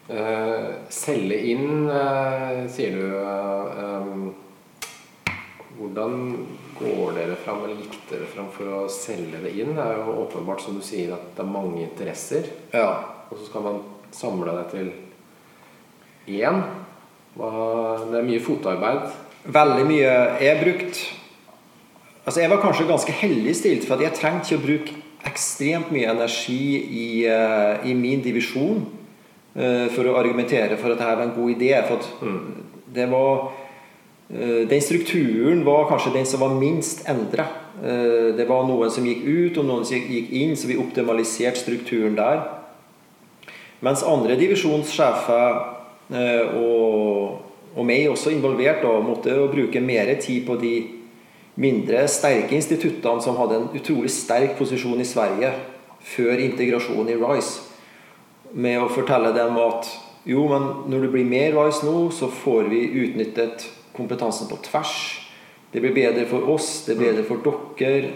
[0.07, 3.07] Uh, selge inn, uh, sier du.
[3.17, 4.35] Uh, um,
[5.77, 6.15] hvordan
[6.79, 9.75] går dere fram, eller gikk dere fram for å selge det inn?
[9.77, 12.49] Det er jo åpenbart, som du sier, at det er mange interesser.
[12.73, 12.91] Ja.
[13.29, 13.83] Og så skal man
[14.15, 14.93] samle det til
[16.39, 16.63] én.
[17.37, 19.11] Det er mye fotarbeid.
[19.53, 21.05] Veldig mye er brukt
[22.27, 25.93] Altså jeg var kanskje ganske heldig stilt, for at jeg trengte ikke å bruke ekstremt
[25.93, 28.87] mye energi i, eh, i min divisjon
[29.55, 31.73] eh, for å argumentere for at dette var en god idé.
[31.87, 32.07] For at
[32.95, 33.53] det var
[34.31, 37.47] eh, Den strukturen var kanskje den som var minst endra.
[37.77, 42.17] Det var noen som gikk ut, og noen som gikk inn, så vi optimaliserte strukturen
[42.17, 42.41] der.
[43.85, 45.59] Mens andre divisjonssjefer
[46.57, 47.37] og,
[47.77, 50.73] og meg også involvert da, måtte bruke mer tid på de
[51.57, 55.53] mindre sterke instituttene som hadde en utrolig sterk posisjon i Sverige
[56.07, 57.63] før integrasjonen i RISE.
[58.57, 59.89] Med å fortelle dem at
[60.27, 63.67] jo, men når det blir mer RISE nå, så får vi utnyttet
[63.97, 64.95] kompetansen på tvers.
[65.73, 68.13] Det blir bedre for oss, det blir bedre for dere.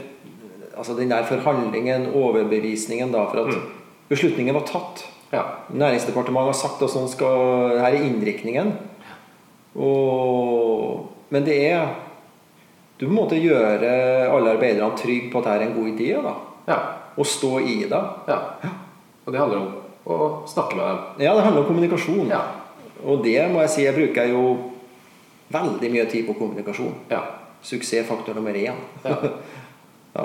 [0.76, 3.56] Altså den der forhandlingen, overbevisningen da, for at
[4.10, 5.04] beslutningen var tatt.
[5.30, 5.42] Ja.
[5.70, 8.72] Næringsdepartementet har sagt at sånn skal Her er innriktningen.
[9.78, 11.92] Og, men det er
[13.00, 13.90] Du må måtte gjøre
[14.28, 16.10] alle arbeiderne trygge på at det er en god idé.
[16.22, 16.34] da
[16.68, 16.78] Ja.
[17.16, 18.02] Og stå i det.
[18.28, 18.38] ja.
[19.26, 19.74] Og det handler om
[20.06, 20.98] å snakke med dem.
[21.24, 22.28] Ja, det handler om kommunikasjon.
[22.28, 22.40] Ja.
[23.04, 24.42] Og det må jeg si, jeg bruker jo
[25.52, 26.94] veldig mye tid på kommunikasjon.
[27.10, 27.20] Ja.
[27.62, 28.74] Suksessfaktor nummer én.
[29.04, 29.16] ja.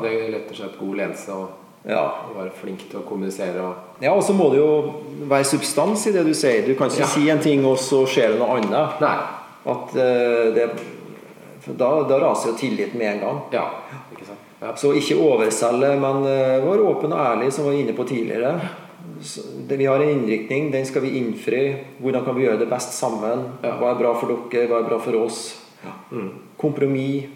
[0.01, 2.01] Det er rett og slett god ledelse og Ja.
[2.01, 4.93] å være flink til å kommunisere og ja, og så må det jo
[5.29, 6.65] være substans i det du sier.
[6.65, 7.05] Du kan ikke Ja.
[7.05, 8.99] si en ting, og så skjer det noe annet.
[9.01, 9.17] Nei.
[9.65, 10.65] At uh, det,
[11.73, 13.39] da, da raser jo tilliten med en gang.
[13.55, 13.65] Ja.
[14.13, 14.41] Ikke sant.
[14.61, 14.73] Ja.
[14.79, 18.55] Så ikke overselge, men uh, vær åpen og ærlig, som vi var inne på tidligere.
[19.21, 21.63] Så, det, vi har en innriktning, den skal vi innfri.
[21.99, 23.47] Hvordan kan vi gjøre det best sammen?
[23.63, 23.75] Ja.
[23.79, 24.67] Hva er bra for dere?
[24.71, 25.41] Hva er bra for oss?
[26.11, 26.29] Mm.
[26.57, 27.31] Kompromiss.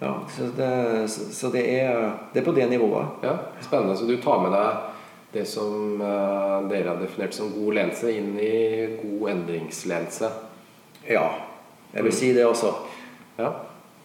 [0.00, 3.20] Ja, så det, så, det, er, det er på det nivået.
[3.22, 3.36] ja.
[3.60, 3.96] Spennende.
[3.96, 4.86] Så du tar med deg
[5.32, 10.30] det som eh, dere har definert som god ledelse, inn i god endringsledelse.
[11.06, 11.26] Ja,
[11.92, 12.72] jeg vil si det også.
[13.40, 13.50] Ja.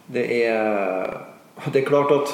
[0.07, 1.15] Det er,
[1.73, 2.33] det er klart at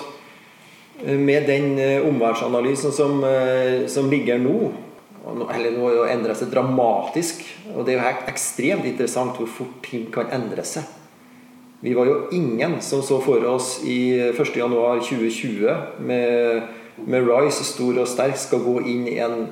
[1.02, 4.72] med den eh, omverdensanalysen som, eh, som ligger nå
[5.54, 7.44] Eller nå har jo endra seg dramatisk.
[7.76, 10.84] Og det er jo helt ekstremt interessant hvor fort ting kan endre seg.
[11.82, 16.64] Vi var jo ingen som så for oss i 1.1.2020 med,
[17.06, 19.46] med Rise stor og sterk skal gå inn i en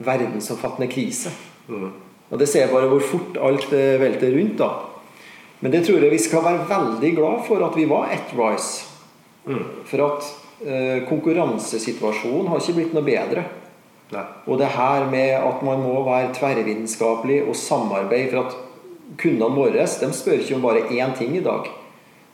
[0.00, 1.32] verdensomfattende krise.
[1.68, 4.58] Og det ser bare hvor fort alt eh, velter rundt.
[4.58, 4.89] da
[5.60, 8.86] Men det tror jeg vi skal være veldig glad for at vi var ett Rise.
[9.88, 10.28] For at
[10.64, 13.44] eh, konkurransesituasjonen har ikke blitt noe bedre.
[14.10, 14.24] Nei.
[14.50, 18.56] Og det her med at man må være tverrvitenskapelig og samarbeide For at
[19.20, 21.68] kundene våre de spør ikke om bare én ting i dag.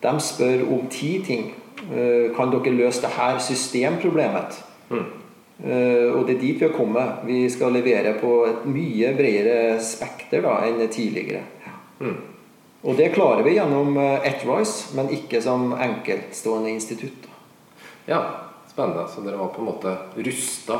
[0.02, 1.50] De spør om ti ting.
[1.90, 4.62] Eh, Kan dere løse det her systemproblemet?
[4.90, 7.26] Eh, Og det er dit vi har kommet.
[7.26, 11.42] Vi skal levere på et mye bredere spekter da, enn tidligere.
[12.86, 17.26] Og det klarer vi gjennom eh, Etrise, men ikke som enkeltstående institutt.
[18.06, 18.20] Ja,
[18.70, 19.08] spennende.
[19.10, 20.78] Så dere var på en måte rusta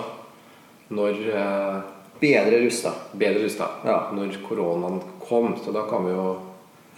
[0.95, 1.77] når eh,
[2.21, 2.93] Bedre rusta.
[3.13, 3.97] Bedre rusta Ja.
[4.15, 5.51] når koronaen kom.
[5.65, 6.37] Så da kan vi jo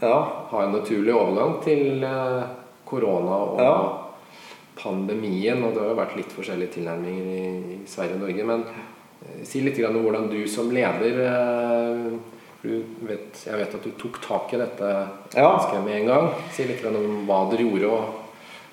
[0.00, 0.18] Ja.
[0.50, 2.42] ha en naturlig overgang til eh,
[2.84, 3.98] korona og Ja.
[4.82, 5.64] pandemien.
[5.64, 8.44] Og det har jo vært litt forskjellige tilnærminger i, i Sverige og Norge.
[8.44, 13.90] Men eh, si litt om hvordan du som leder eh, vet, Jeg vet at du
[13.90, 15.80] tok tak i dette Ja.
[15.84, 16.30] med en gang.
[16.52, 18.14] Si litt om hva dere gjorde, og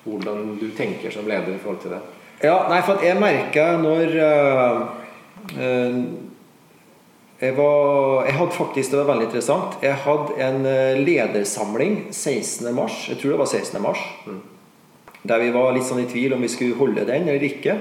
[0.04, 2.00] hvordan du tenker som leder i forhold til det.
[2.42, 4.80] Ja, nei, for jeg merka når eh,
[5.56, 6.02] eh,
[7.40, 9.78] jeg, var, jeg hadde faktisk, Det var veldig interessant.
[9.82, 12.74] Jeg hadde en eh, ledersamling 16.
[12.74, 13.08] mars.
[13.08, 13.82] Jeg tror det var 16.
[13.82, 13.98] mars.
[15.26, 17.78] Der vi var litt sånn i tvil om vi skulle holde den eller ikke.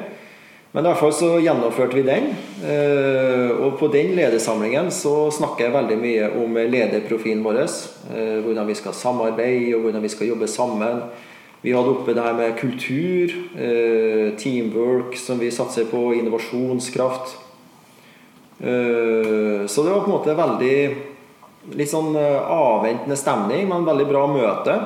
[0.75, 2.33] Men i hvert fall så gjennomførte vi den.
[2.67, 7.61] eh, Og på den ledersamlingen så snakker jeg veldig mye om lederprofilen vår.
[8.11, 11.03] eh, Hvordan vi skal samarbeide, og hvordan vi skal jobbe sammen.
[11.61, 17.37] Vi hadde oppe det her med kultur, eh, teamwork, som vi satser på, innovasjonskraft.
[18.59, 20.95] Så det var på en måte veldig
[21.75, 24.79] litt sånn avventende stemning, men veldig bra møte.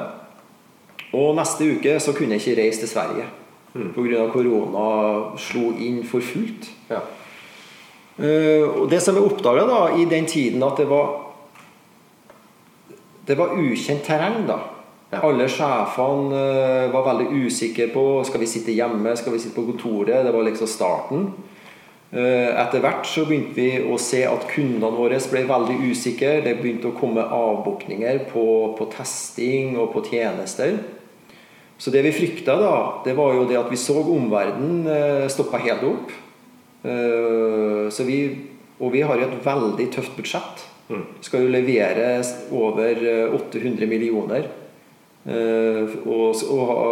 [1.14, 3.39] Og neste uke så kunne jeg ikke reise til Sverige
[3.74, 4.30] pga.
[4.34, 6.70] korona slo inn for fullt.
[6.90, 7.02] Ja.
[8.20, 11.26] Uh, Og det som jeg oppdaga i den tiden, at det var
[13.28, 14.58] Det var ukjent terreng, da.
[15.12, 15.20] Ja.
[15.24, 19.66] Alle sjefene uh, var veldig usikre på Skal vi sitte hjemme, skal vi sitte på
[19.66, 20.26] kontoret.
[20.26, 21.34] Det var liksom starten.
[22.12, 26.42] Uh, etter hvert så begynte vi å se at kundene våre ble veldig usikre.
[26.42, 28.46] Det begynte å komme avbukninger på,
[28.78, 30.80] på testing og på tjenester.
[31.80, 32.74] Så det vi frykta, da,
[33.06, 36.10] det var jo det at vi så omverdenen stoppa helt opp.
[37.96, 38.18] Så vi,
[38.84, 40.66] og vi har jo et veldig tøft budsjett.
[40.90, 41.06] Mm.
[41.24, 42.10] Skal jo levere
[42.52, 43.00] over
[43.38, 44.50] 800 millioner.
[45.24, 46.84] Og, og ha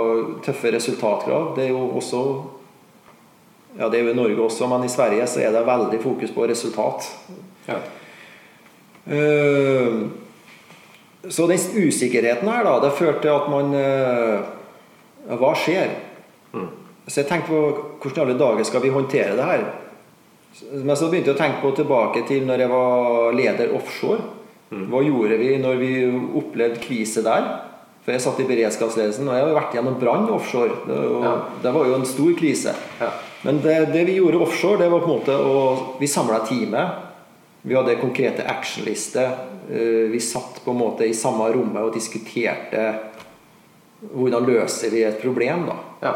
[0.47, 1.51] tøffe resultatkrav.
[1.59, 2.23] Det er jo også
[3.77, 6.31] ja, det er jo i Norge også, men i Sverige så er det veldig fokus
[6.33, 7.09] på resultat.
[7.67, 7.77] Ja.
[9.07, 10.07] Uh,
[11.29, 14.56] så den usikkerheten her, da, det førte til at man uh,
[15.27, 15.91] Hva skjer?
[16.53, 16.69] Mm.
[17.07, 17.59] Så jeg tenkte på
[18.01, 19.67] hvordan i alle dager skal vi håndtere det her?
[20.71, 24.23] Men så begynte jeg å tenke på tilbake til når jeg var leder offshore.
[24.71, 24.87] Mm.
[24.91, 25.91] Hva gjorde vi når vi
[26.39, 27.47] opplevde krise der?
[28.03, 30.77] For jeg satt i beredskapsledelsen, og jeg har vært gjennom brann offshore.
[30.87, 31.33] Det, og, ja.
[31.63, 32.71] det, var jo en stor krise.
[33.01, 33.09] Ja.
[33.43, 35.57] Men det, det, vi gjorde offshore, det var på en måte å
[35.99, 37.03] Vi samla teamet.
[37.67, 39.33] Vi hadde konkrete actionlister.
[39.67, 42.87] Eh, vi satt på en måte i samme rommet og diskuterte
[44.01, 45.65] hvordan løser vi et problem.
[45.69, 45.75] da.
[46.01, 46.13] Ja.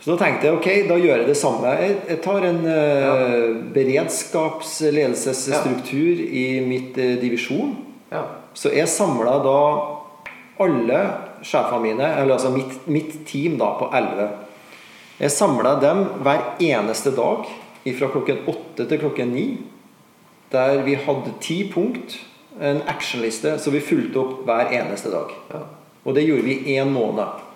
[0.00, 1.68] Så da tenkte jeg ok, da gjør jeg det samme.
[1.76, 3.36] Jeg, jeg tar en uh, ja.
[3.74, 7.76] beredskapsledelsesstruktur i mitt uh, divisjon.
[8.10, 8.24] Ja.
[8.56, 9.60] Så jeg samla da
[10.60, 11.00] alle
[11.46, 14.28] sjefene mine, eller altså mitt, mitt team da på 11
[15.20, 17.48] Jeg samla dem hver eneste dag
[17.96, 19.44] fra klokken 8 til klokken 9.
[20.52, 22.16] Der vi hadde ti punkt,
[22.60, 25.32] en actionliste, så vi fulgte opp hver eneste dag.
[25.52, 25.60] Ja.
[26.04, 27.46] Og det gjorde vi én måned.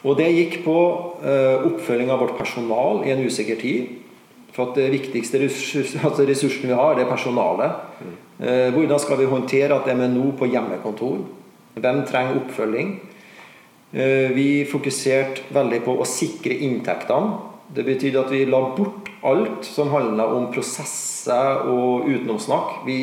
[0.00, 0.76] Og det gikk på
[1.20, 3.98] uh, oppfølging av vårt personal i en usikker tid.
[4.54, 7.84] For at det viktigste ressurs, altså ressursen vi har, det er personalet.
[8.40, 11.20] Uh, hvordan skal vi håndtere at de er nå på hjemmekontor?
[11.80, 12.98] Hvem trenger oppfølging?
[13.92, 17.38] Eh, vi fokuserte veldig på å sikre inntektene.
[17.74, 22.84] Det betydde at vi la bort alt som handla om prosesser og utenomsnakk.
[22.86, 22.98] Vi,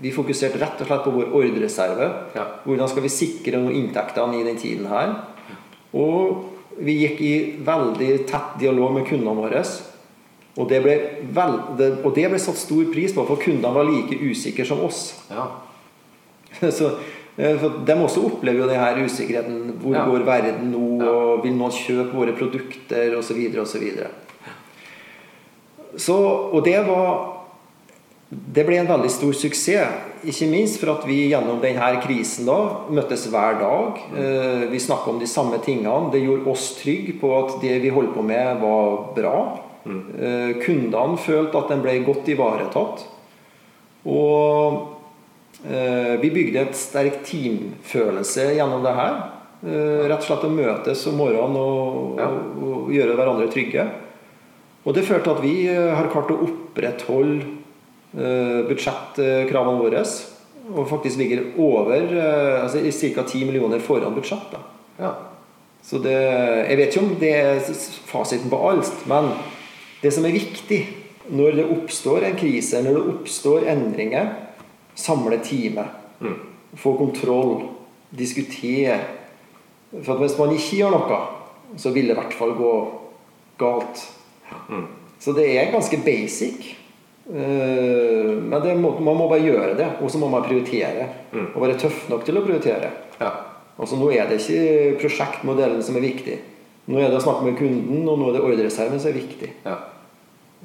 [0.00, 2.08] vi, fokuserte rett og slett på vår ordrereserve.
[2.36, 2.46] Ja.
[2.64, 5.14] Hvordan skal vi sikre noen inntektene i den tiden her?
[5.96, 7.34] Og vi gikk i
[7.66, 9.62] veldig tett dialog med kundene våre.
[10.56, 10.96] Og det ble,
[11.36, 15.04] veld, og det ble satt stor pris på, for kundene var like usikre som oss.
[15.30, 15.48] Ja.
[16.78, 16.94] Så
[17.40, 19.74] Eh, De også opplever jo denne usikkerheten.
[19.80, 20.04] Hvor ja.
[20.04, 20.86] går verden nå?
[21.08, 23.16] Og Vil noen kjøpe våre produkter?
[23.18, 23.40] Osv.
[23.62, 23.86] osv.
[25.96, 26.16] Så,
[26.54, 27.39] og det var
[28.30, 30.06] Det ble en veldig stor suksess.
[30.30, 32.58] Ikke minst for at vi gjennom denne krisen da
[32.92, 33.98] møttes hver dag.
[34.14, 36.12] Eh, vi snakka om de samme tingene.
[36.12, 39.34] Det gjorde oss trygge på at det vi holdt på med, var bra.
[39.82, 40.00] Mm.
[40.14, 43.04] Eh, kundene følte at de ble godt ivaretatt.
[44.06, 44.96] Og
[45.60, 49.18] Eh, vi bygde et sterk teamfølelse gjennom det her.
[49.60, 52.20] Rett og slett å møtes om morgenen og,
[52.64, 53.84] og, gjøre hverandre trygge.
[54.88, 57.59] Og det førte til at vi har klart å opprettholde
[58.12, 60.04] budsjettkravene våre.
[60.70, 62.14] Og faktisk ligger over
[62.62, 63.24] altså ca.
[63.26, 64.54] 10 millioner foran budsjett.
[65.00, 65.14] Ja.
[65.82, 67.60] Så det, jeg vet ikke om det er
[68.06, 69.30] fasiten på alt, men
[70.02, 70.80] det som er viktig
[71.30, 74.32] når det oppstår en krise, når det oppstår endringer,
[74.98, 75.92] samle teamet.
[76.20, 76.38] Mm.
[76.76, 77.68] Få kontroll.
[78.10, 78.96] Diskutere.
[80.02, 81.18] For hvis man ikke gjør noe,
[81.78, 82.72] så vil det i hvert fall gå
[83.60, 84.02] galt.
[84.66, 84.88] Mm.
[85.22, 86.72] Så det er ganske basic.
[87.30, 89.88] Uh, men må, man må bare gjøre det.
[90.02, 91.08] Og så må man prioritere.
[91.32, 91.52] Mm.
[91.54, 92.90] Og være tøff nok til å prioritere.
[93.20, 93.30] Ja.
[93.80, 96.36] Altså Nå er det ikke prosjektmodellen som er viktig.
[96.90, 99.50] Nå er det å snakke med kunden, og nå er det ordrereserven som er viktig.
[99.64, 99.78] Ja.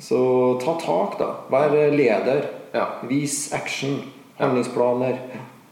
[0.01, 0.19] Så
[0.63, 1.29] ta tak, da.
[1.53, 2.49] Vær leder.
[2.73, 2.87] Ja.
[3.07, 4.01] Vis action.
[4.39, 5.19] Handlingsplaner.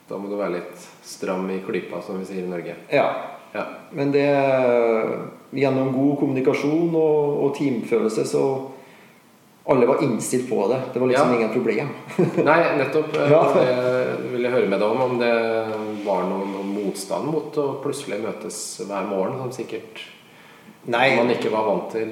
[0.08, 2.75] Da må du være litt stram i klypa, som vi sier i Norge.
[2.93, 3.08] Ja.
[3.56, 3.65] ja.
[3.91, 4.27] Men det
[5.53, 8.45] gjennom god kommunikasjon og, og teamfølelse så
[9.65, 10.82] alle var innstilt på det.
[10.93, 11.36] Det var liksom ja.
[11.36, 11.88] ingen problem.
[12.49, 13.15] Nei, nettopp.
[13.15, 13.43] Ja.
[13.56, 15.02] Det vil jeg høre med deg om.
[15.06, 15.32] Om det
[16.04, 20.03] var noen, noen, motstand mot å plutselig møtes hver morgen, som sikkert
[20.91, 21.14] Nei.
[21.16, 22.11] man ikke var vant til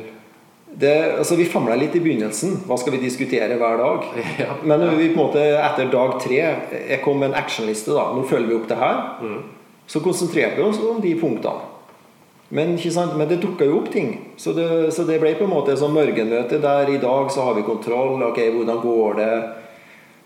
[0.72, 2.62] det, altså Vi famla litt i begynnelsen.
[2.64, 4.06] Hva skal vi diskutere hver dag?
[4.40, 7.92] Ja, Men vi på en måte etter dag tre Jeg kom med en actionliste.
[7.92, 9.02] da Nå følger vi opp det her.
[9.20, 9.42] Mm.
[9.92, 11.68] Så konsentrerte vi oss om de punktene.
[12.52, 12.78] Men,
[13.18, 14.34] Men det dukka jo opp ting.
[14.38, 17.56] Så det, så det ble på en måte som morgenmøte der i dag så har
[17.56, 18.20] vi kontroll.
[18.28, 19.36] Ok, Hvordan går det?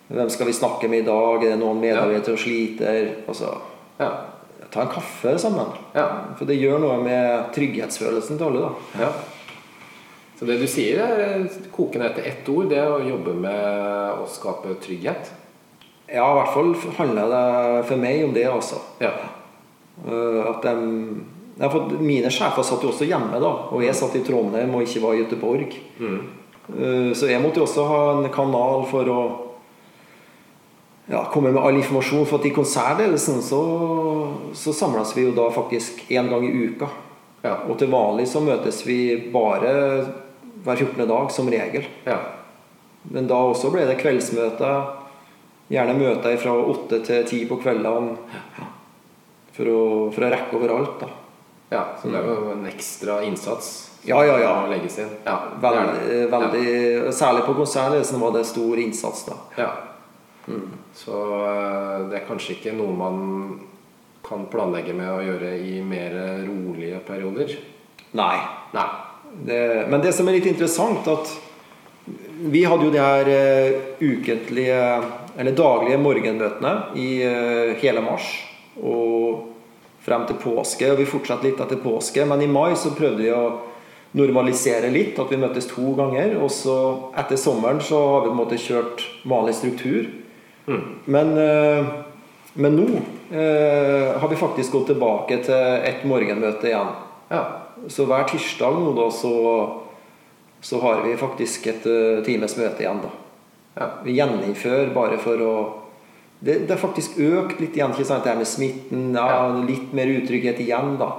[0.08, 1.44] Hvem skal vi snakke med i dag?
[1.44, 3.12] Er det noen medarbeidere som sliter?
[3.30, 3.54] Altså,
[4.02, 4.10] ja.
[4.74, 5.70] Ta en kaffe sammen.
[5.94, 6.08] Ja.
[6.38, 8.66] For det gjør noe med trygghetsfølelsen til alle.
[8.66, 9.14] da ja.
[10.36, 12.68] Så det du sier, er kokende etter ett ord.
[12.74, 15.32] Det å jobbe med å skape trygghet.
[16.10, 18.82] Ja, i hvert fall handler det for meg om det, altså.
[19.02, 19.14] Ja.
[20.06, 20.76] Eh, at de,
[21.60, 23.52] ja, mine sjefer satt jo også hjemme, da.
[23.72, 25.78] Og jeg satt i Trondheim og ikke var i Göteborg.
[26.00, 26.20] Mm.
[26.76, 29.20] Eh, Så jeg måtte jo også ha en kanal for å
[31.08, 32.26] ja, komme med all informasjon.
[32.26, 33.62] For at i konsertledelsen så,
[34.54, 36.90] så samles vi jo da faktisk én gang i uka.
[37.46, 37.60] Ja.
[37.70, 39.00] Og til vanlig så møtes vi
[39.32, 39.74] bare
[40.66, 41.06] hver 14.
[41.08, 41.86] dag, som regel.
[42.08, 42.20] Ja.
[43.14, 44.88] Men da også ble det kveldsmøter.
[45.70, 48.18] Gjerne møter fra åtte til ti på kveldene.
[49.56, 49.70] For
[50.12, 51.08] for å rekke overalt, da.
[51.70, 51.84] Ja.
[52.02, 53.70] Så det er jo en ekstra innsats
[54.06, 54.52] Ja, ja, ja.
[54.62, 55.10] må legges inn.
[55.26, 57.12] Ja, er Veldig, ja.
[57.16, 59.40] Særlig på konsernledelsen var det stor innsats, da.
[59.58, 59.72] Ja.
[60.94, 63.18] Så eh, det er kanskje ikke noe man
[64.26, 66.14] kan planlegge med å gjøre i mer
[66.46, 67.58] rolige perioder.
[68.18, 68.38] Nei.
[68.78, 68.88] Nei.
[69.46, 69.60] Det,
[69.90, 71.34] men det som er litt interessant, at
[72.46, 74.80] vi hadde jo de her eh, ukentlige,
[75.38, 78.28] eller daglige morgenmøtene i eh, hele mars
[78.78, 79.55] og
[80.06, 80.92] frem til påske.
[80.92, 83.46] Og vi fortsatte litt etter påske, men i mai så prøvde vi å
[84.16, 86.38] normalisere litt, at vi møttes to ganger.
[86.40, 86.76] Og så
[87.18, 90.08] etter sommeren så har vi på en måte kjørt vanlig struktur.
[91.06, 91.86] Men, eh,
[92.54, 92.88] men nå
[93.32, 96.94] eh, har vi faktisk gått tilbake til et morgenmøte igjen.
[97.30, 97.44] Ja.
[97.92, 99.36] Så hver tirsdag nå da så,
[100.64, 103.12] så har vi faktisk et uh, times møte igjen da.
[103.76, 103.88] Ja.
[104.06, 105.56] Vi gjeninnfører bare for å
[106.46, 108.26] det, det har faktisk økt litt igjen, ikke sant?
[108.26, 109.08] Det her med smitten.
[109.18, 109.48] Ja.
[109.66, 111.12] Litt mer utrygghet igjen, da.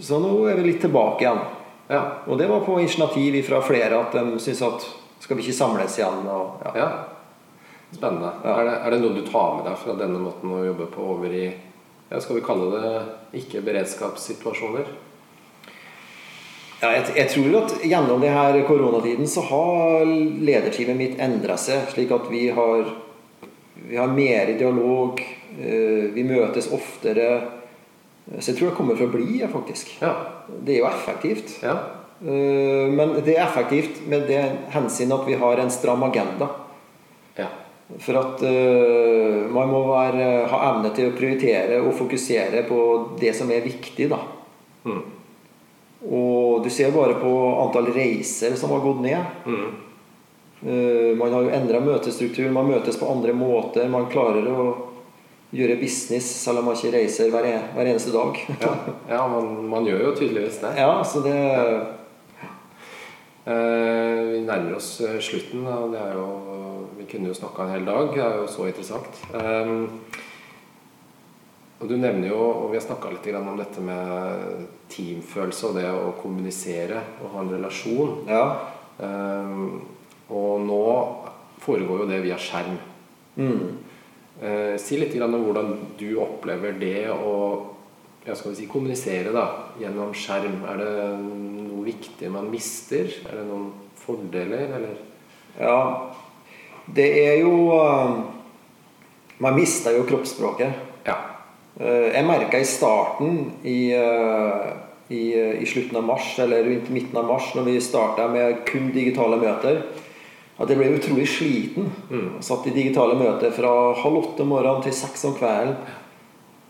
[0.00, 1.42] Så nå er vi litt tilbake igjen.
[1.90, 2.02] Ja.
[2.24, 4.86] Og det var på initiativ fra flere at de syns at
[5.20, 6.22] skal vi ikke samles igjen?
[6.30, 6.72] Og, ja.
[6.78, 6.88] ja.
[7.90, 8.32] Spennende.
[8.46, 11.04] Er, det, er det noe du tar med deg fra denne måten å jobbe på
[11.16, 11.44] over i
[12.10, 12.92] Skal vi kalle det
[13.42, 14.88] ikke-beredskapssituasjoner?
[16.80, 22.14] Ja, jeg, jeg tror at gjennom denne koronatiden så har lederteamet mitt endra seg, slik
[22.16, 22.88] at vi har,
[23.88, 25.20] vi har mer dialog.
[25.60, 27.42] eh, Vi møtes oftere.
[28.38, 29.96] Så jeg tror det kommer for å bli, faktisk.
[30.02, 30.12] Ja.
[30.64, 31.62] Det er jo effektivt.
[31.62, 31.76] ja.
[32.22, 36.48] Eh, Men det er effektivt med det hensyn at vi har en stram agenda.
[37.36, 37.46] ja.
[37.98, 43.34] For at eh, man må være, ha evne til å prioritere og fokusere på det
[43.34, 44.18] som er viktig, da.
[44.84, 45.00] Mm.
[46.10, 47.32] Og du ser bare på
[47.64, 49.24] antall reiser som har gått ned.
[49.44, 49.74] Mm.
[50.66, 53.88] Eh, Man har jo endra møtestruktur, man møtes på andre måter.
[53.88, 54.66] Man klarer å
[55.50, 58.36] gjøre business selv om man ikke reiser hver, hver eneste dag.
[58.60, 58.74] ja.
[59.08, 60.76] ja man, man gjør jo tydeligvis det.
[60.78, 61.38] Ja, så det
[63.50, 66.26] Eh, vi nærmer oss eh, slutten, og det er jo
[66.98, 68.10] Vi kunne jo snakka en hel dag.
[68.12, 69.22] Det er jo så interessant.
[69.32, 69.70] Eh,
[71.80, 75.86] og du nevner jo, og vi har snakka litt om dette med teamfølelse og det
[75.88, 78.12] å kommunisere og ha en relasjon.
[78.28, 78.44] Ja.
[79.00, 79.56] Eh,
[80.30, 80.82] og nå
[81.60, 82.78] foregår jo det via skjerm.
[83.36, 83.78] Mm.
[84.40, 87.34] Eh, si litt om hvordan du opplever det å
[88.24, 89.46] ja, skal vi si, kommunisere da,
[89.80, 90.60] gjennom skjerm.
[90.68, 93.08] Er det noe viktig man mister?
[93.26, 93.70] Er det noen
[94.00, 94.98] fordeler, eller?
[95.58, 95.80] ja.
[96.90, 98.14] Det er jo eh,
[99.38, 100.72] Man mister jo kroppsspråket.
[101.06, 101.14] Ja.
[101.78, 104.66] Eh, Jeg merka i starten, i, eh,
[105.08, 105.22] i,
[105.62, 109.38] i slutten av mars, eller rundt midten av mars, når vi starta med kun digitale
[109.40, 109.84] møter,
[110.60, 111.88] at jeg ble utrolig sliten.
[112.10, 112.28] Mm.
[112.44, 115.78] Satt i digitale møter fra halv åtte om morgenen til seks om kvelden.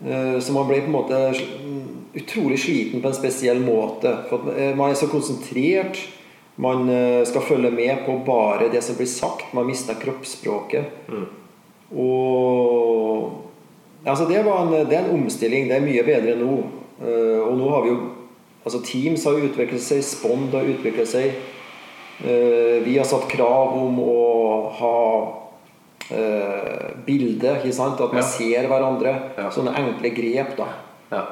[0.05, 1.19] Eh, Så man ble på en måte
[2.15, 4.15] utrolig sliten på en spesiell måte.
[4.29, 5.99] For eh, Man er så konsentrert.
[6.55, 9.53] Man eh, skal følge med på bare det som blir sagt.
[9.53, 10.87] Man mister kroppsspråket.
[11.91, 13.43] Og
[14.05, 15.67] altså det, var en, det er en omstilling.
[15.67, 16.55] Det er mye bedre nå.
[17.01, 17.99] Og nå har vi jo
[18.63, 21.33] altså Teams har utviklet seg, Spond har utviklet seg.
[22.23, 24.97] Eh, Vi har satt krav om å ha
[26.11, 28.01] eh, bilde, ikke sant?
[28.01, 28.27] At man Ja.
[28.27, 29.13] ser hverandre.
[29.37, 29.49] Ja.
[29.49, 30.57] Sånne enkle grep.
[30.57, 30.67] da
[31.11, 31.25] Ja.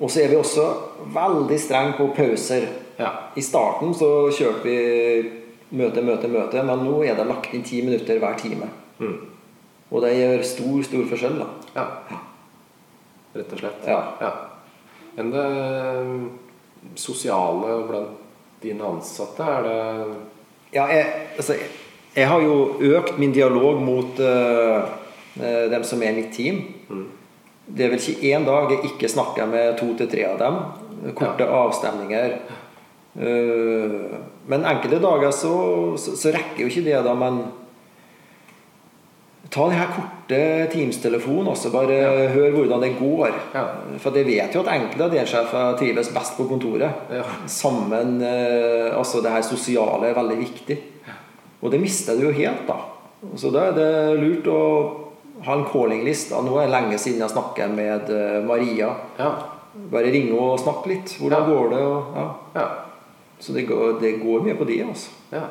[0.00, 0.64] Og så er vi også
[1.12, 2.68] veldig strenge på pauser.
[2.98, 3.10] Ja.
[3.36, 5.30] I starten så kjørte vi
[5.72, 8.68] møte, møte, møte, men nå er det lagt inn ti minutter hver time.
[9.00, 9.18] Mm.
[9.92, 11.38] Og det gjør stor, stor forskjell.
[11.38, 11.86] da ja.
[13.34, 13.86] Rett og slett.
[13.86, 14.32] Ja.
[15.18, 15.44] Enn det
[16.06, 16.30] mm,
[16.96, 18.19] sosiale blant
[18.62, 19.78] dine ansatte, er det
[20.70, 21.06] Ja, jeg,
[21.36, 21.70] altså, jeg,
[22.14, 22.56] jeg har jo
[22.96, 24.90] økt min dialog mot eh,
[25.70, 26.60] dem som er mitt team.
[27.66, 30.58] Det er vel ikke én dag jeg ikke snakker med to til tre av dem.
[31.18, 32.38] Korte avstemninger.
[33.10, 34.14] Uh,
[34.46, 35.54] men enkelte dager så,
[35.98, 37.14] så, så rekker jo ikke det, da.
[37.18, 37.40] Men
[39.50, 40.40] ta denne korte
[40.72, 41.72] Teams-telefonen også.
[41.74, 41.96] Bare
[42.34, 43.32] hør hvordan det går.
[43.54, 43.64] Ja.
[43.98, 47.04] For jeg vet jo at enkelte av D-sjefer trives best på kontoret.
[47.10, 47.24] Ja.
[47.50, 50.78] Sammen eh, Altså det her sosiale er veldig viktig.
[51.60, 52.78] Og det mister du jo helt, da.
[53.36, 53.90] Så da er det
[54.22, 54.60] lurt å
[55.44, 56.30] ha en calling-list.
[56.32, 58.94] Nå er det lenge siden jeg snakket med eh, Maria.
[59.18, 59.32] Ja.
[59.90, 61.16] Bare ringe og snakke litt.
[61.20, 61.50] Hvordan Ja.
[61.50, 61.82] går det?
[61.90, 62.28] Og, ja.
[62.54, 62.68] Ja.
[63.40, 65.10] Så det går, det går mye på det, altså.
[65.32, 65.42] ja.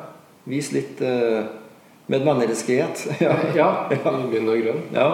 [0.48, 1.44] Vise litt uh,
[2.10, 3.06] medmenneskelighet.
[3.26, 3.36] ja.
[3.56, 4.82] Ja, i bunn og grunn.
[4.94, 5.10] ja.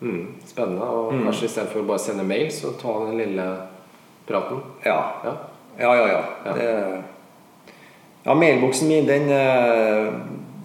[0.00, 0.86] Mm, spennende.
[0.86, 3.46] Og kanskje istedenfor å bare sende mail, så ta den lille
[4.28, 4.60] praten.
[4.86, 4.98] Ja.
[5.24, 5.32] Ja.
[5.78, 6.20] Ja, ja, ja.
[6.46, 6.52] Ja.
[6.54, 6.68] Det,
[8.28, 10.12] ja, mailboksen min, den eh,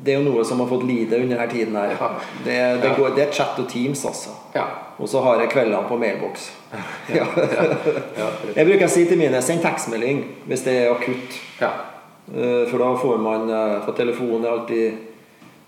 [0.04, 1.94] Det er jo noe som har fått lide under denne tiden her.
[1.98, 2.10] Ja.
[2.44, 2.94] Det, det, Ja.
[2.98, 4.34] går, det er chat og Teams, altså.
[4.54, 4.66] Ja.
[5.00, 6.52] Og så har jeg kveldene på mailboks.
[7.14, 7.26] Ja.
[8.20, 8.28] Ja.
[8.56, 11.40] Jeg bruker å si til mine send tekstmelding hvis det er akutt.
[11.62, 11.72] ja.
[12.34, 14.94] Eh, For da får man eh, For telefonen er alltid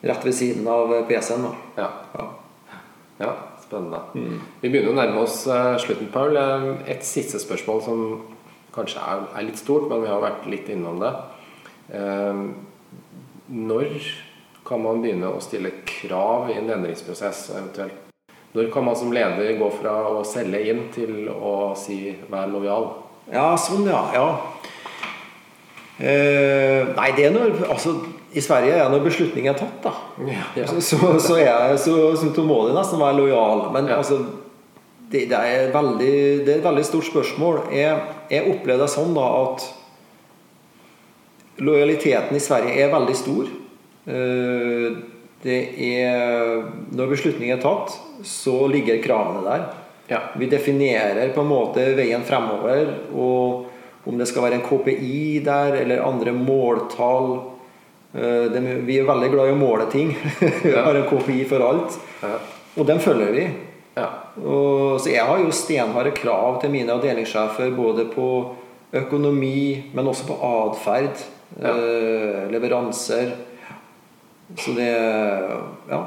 [0.06, 1.47] rett ved siden av eh, PC-en.
[1.78, 1.89] ja.
[2.18, 2.30] Ja.
[3.20, 3.30] Ja,
[3.64, 4.01] spennende.
[4.60, 6.36] Vi begynner å nærme oss eh, slutten, Paul.
[6.36, 8.01] Eh, Et siste spørsmål som
[8.76, 11.14] kanskje er, er litt stort, men vi har vært litt innom det.
[11.95, 12.41] Eh,
[13.56, 13.95] Når
[14.66, 18.01] kan man begynne å stille krav i en endringsprosess eventuelt?
[18.56, 22.91] Når kan man som leder gå fra å selge inn til å si 'vær lojal'?
[23.32, 24.01] Ja, sånn, ja.
[24.14, 24.28] ja.
[25.99, 27.95] Eh, nei, det er når Altså,
[28.36, 29.93] i Sverige er når beslutningen er tatt, da.
[30.27, 30.65] Ja.
[30.83, 33.65] Så, så, er så, så må nesten være lojal.
[33.73, 33.97] Men Ja.
[34.01, 34.19] altså
[35.11, 36.13] det, det, er veldig,
[36.45, 37.61] det er et veldig stort spørsmål.
[37.71, 37.95] Jeg,
[38.33, 39.67] jeg opplever det sånn da at
[41.63, 43.51] lojaliteten i Sverige er veldig stor.
[44.07, 44.88] Eh,
[45.45, 46.63] Det er
[46.97, 47.91] Når beslutningen er tatt,
[48.25, 49.65] så ligger kravene der.
[50.09, 50.19] Ja.
[50.39, 55.75] Vi definerer på en måte veien fremover, og om det skal være en KPI der,
[55.83, 57.29] eller andre måltall
[58.16, 60.16] Eh, det- Vi er veldig glad i å måle ting.
[60.63, 60.84] Vi Ja.
[60.84, 61.99] har en KPI for alt.
[62.22, 62.38] Ja.
[62.78, 63.45] Og den følger vi.
[63.95, 64.09] ja.
[64.43, 68.26] Og, så jeg har jo stenharde krav til mine avdelingssjefer både på
[68.93, 71.22] økonomi, men også på atferd.
[71.61, 73.32] Eh, leveranser.
[74.57, 74.91] Så det
[75.89, 76.01] Ja.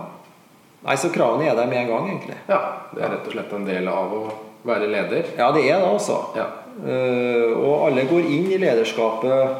[0.84, 2.36] Nei, så kravene er der med en gang, egentlig.
[2.48, 2.60] ja.
[2.94, 4.32] Det er rett og slett en del av å
[4.64, 5.24] være leder.
[5.38, 6.20] Ja, det er det, altså.
[6.36, 6.46] Ja.
[6.86, 9.56] Eh, og alle går inn i lederskapet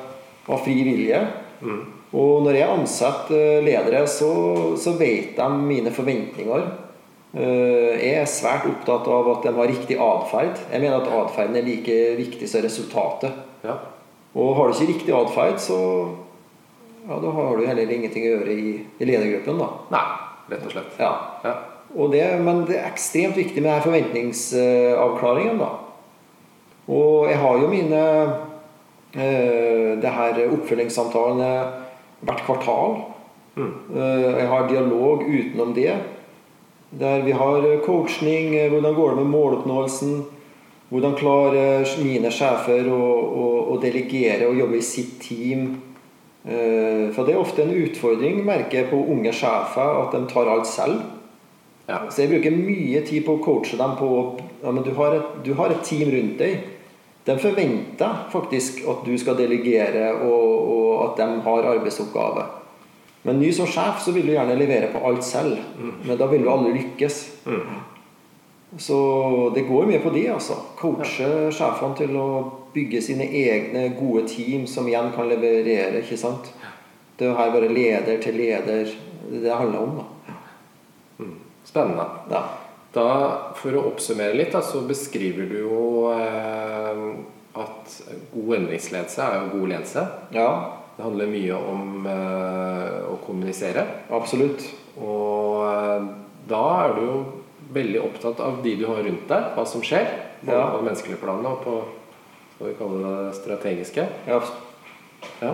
[0.48, 1.26] av fri vilje.
[2.16, 4.28] Og når jeg ansetter eh, ledere, så,
[4.80, 6.62] så vet de mine forventninger.
[7.36, 10.56] Eh, Jeg er svært opptatt av at de har riktig atferd.
[10.72, 13.36] Jeg mener at atferden er like viktig som resultatet.
[13.66, 13.74] Ja.
[14.38, 15.78] Og har du ikke riktig atferd, så
[17.08, 19.60] ja, da har du heller ingenting å gjøre i, i ledergruppen.
[19.60, 19.68] da.
[19.92, 20.06] Nei,
[20.52, 20.96] rett og slett.
[21.00, 21.12] Ja.
[21.44, 21.54] Ja.
[21.96, 25.60] Og det, men det er ekstremt viktig med denne forventningsavklaringen.
[25.60, 25.70] da.
[26.88, 28.02] Og jeg har jo mine
[29.16, 31.50] øh, det her oppfølgingssamtalene
[32.20, 32.98] hvert kvartal.
[33.58, 33.72] Mm.
[34.38, 35.96] jeg har dialog utenom det.
[36.90, 38.54] Der vi har coaching.
[38.54, 40.24] eh, Hvordan går det med måloppnåelsen?
[40.88, 43.02] Hvordan klarer mine sjefer å,
[43.42, 45.82] å, å delegere og jobbe i sitt team?
[46.46, 50.48] Eh, For det er ofte en utfordring, merker jeg på unge sjefer, at de tar
[50.48, 51.02] alt selv.
[51.88, 52.02] Ja.
[52.08, 54.08] Så jeg bruker mye tid på å coache dem på
[54.62, 56.64] ja, men du har, et, du har et team rundt deg.
[57.28, 62.54] De forventer faktisk at du skal delegere, og, og at de har arbeidsoppgaver.
[63.26, 65.58] Men ny som sjef så vil du gjerne levere på alt selv.
[66.04, 67.18] Men da vil du aldri lykkes.
[68.78, 68.98] Så
[69.54, 70.58] det går mye på det, altså.
[70.78, 72.28] Coache sjefene til å
[72.74, 76.50] bygge sine egne gode team som igjen kan leverere, ikke sant.
[77.18, 78.84] Det er her bare leder til leder
[79.28, 81.26] det det handler om, da.
[81.68, 82.04] Spennende.
[82.30, 82.42] Ja.
[82.94, 83.08] Da,
[83.58, 85.80] For å oppsummere litt, da, så beskriver du jo
[86.14, 87.02] eh,
[87.60, 87.96] at
[88.32, 90.06] god endringsledelse er jo god ledelse.
[90.36, 90.50] ja.
[90.98, 93.84] Det handler mye om eh, å kommunisere.
[94.10, 94.64] Absolutt.
[94.98, 96.08] Og eh,
[96.50, 97.18] da er du jo
[97.76, 100.08] veldig opptatt av de du har rundt deg, hva som skjer.
[100.42, 100.64] Både Ja.
[100.72, 101.76] på det menneskelige planet og på
[102.56, 104.06] skal vi kalle det strategiske.
[104.26, 104.40] Ja,
[105.42, 105.52] Ja.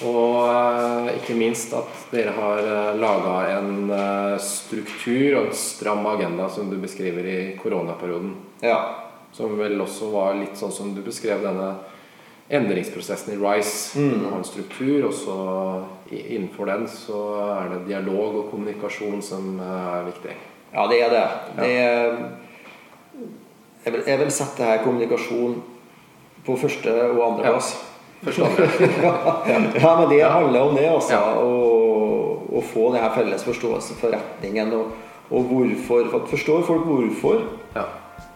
[0.00, 3.92] Og eh, ikke minst at dere har laga en
[4.42, 8.34] struktur og en stram agenda som du beskriver i koronaperioden.
[8.66, 8.80] ja.
[9.32, 11.68] Som vel også var litt sånn som du beskrev denne
[12.50, 13.98] endringsprosessen i Rise.
[14.00, 15.36] Du har en struktur, og så
[16.10, 17.20] innenfor den så
[17.60, 20.34] er det dialog og kommunikasjon som eh, er viktig.
[20.74, 21.26] ja det er det.
[21.58, 22.16] det er,
[23.84, 25.62] jeg, vil, jeg vil sette her kommunikasjon
[26.46, 27.52] på første og andre Ja.
[27.54, 27.70] plass.
[28.26, 28.66] Andre.
[29.80, 31.14] ja, men det handler om det, altså.
[31.14, 31.38] Ja.
[31.40, 34.90] Å, å få denne felles forståelse for retningen og,
[35.30, 36.10] og hvorfor.
[36.12, 37.44] For forstår folk hvorfor,
[37.76, 37.86] Ja.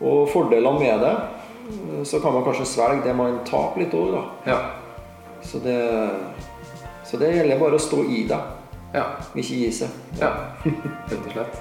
[0.00, 1.14] og fordelene med det,
[2.04, 4.12] så kan man kanskje svelge det man taper litt over.
[4.18, 4.52] da.
[4.52, 4.58] Ja.
[5.44, 5.78] Så det,
[7.04, 8.38] så det gjelder bare å stå i det,
[8.94, 9.04] ja.
[9.34, 9.88] ikke gi seg.
[10.20, 10.30] Ja,
[10.64, 11.58] rett og slett.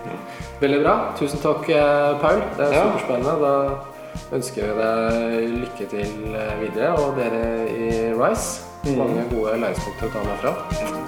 [0.62, 0.94] Veldig bra.
[1.20, 2.44] Tusen takk, eh, Paul.
[2.58, 3.40] Det er superspennende.
[3.44, 8.70] Da ønsker vi deg lykke til eh, videre, og dere i Rise.
[8.84, 10.56] Mange gode læringspunkter å ta med fra.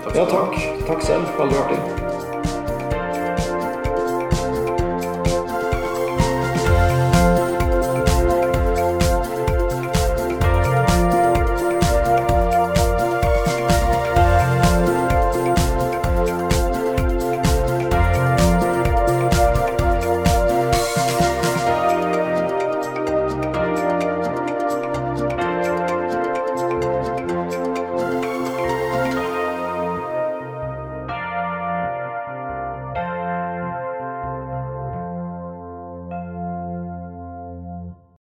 [0.05, 0.59] Takk Ja, takk.
[0.87, 1.31] Takk selv.
[1.39, 2.04] Veldig artig.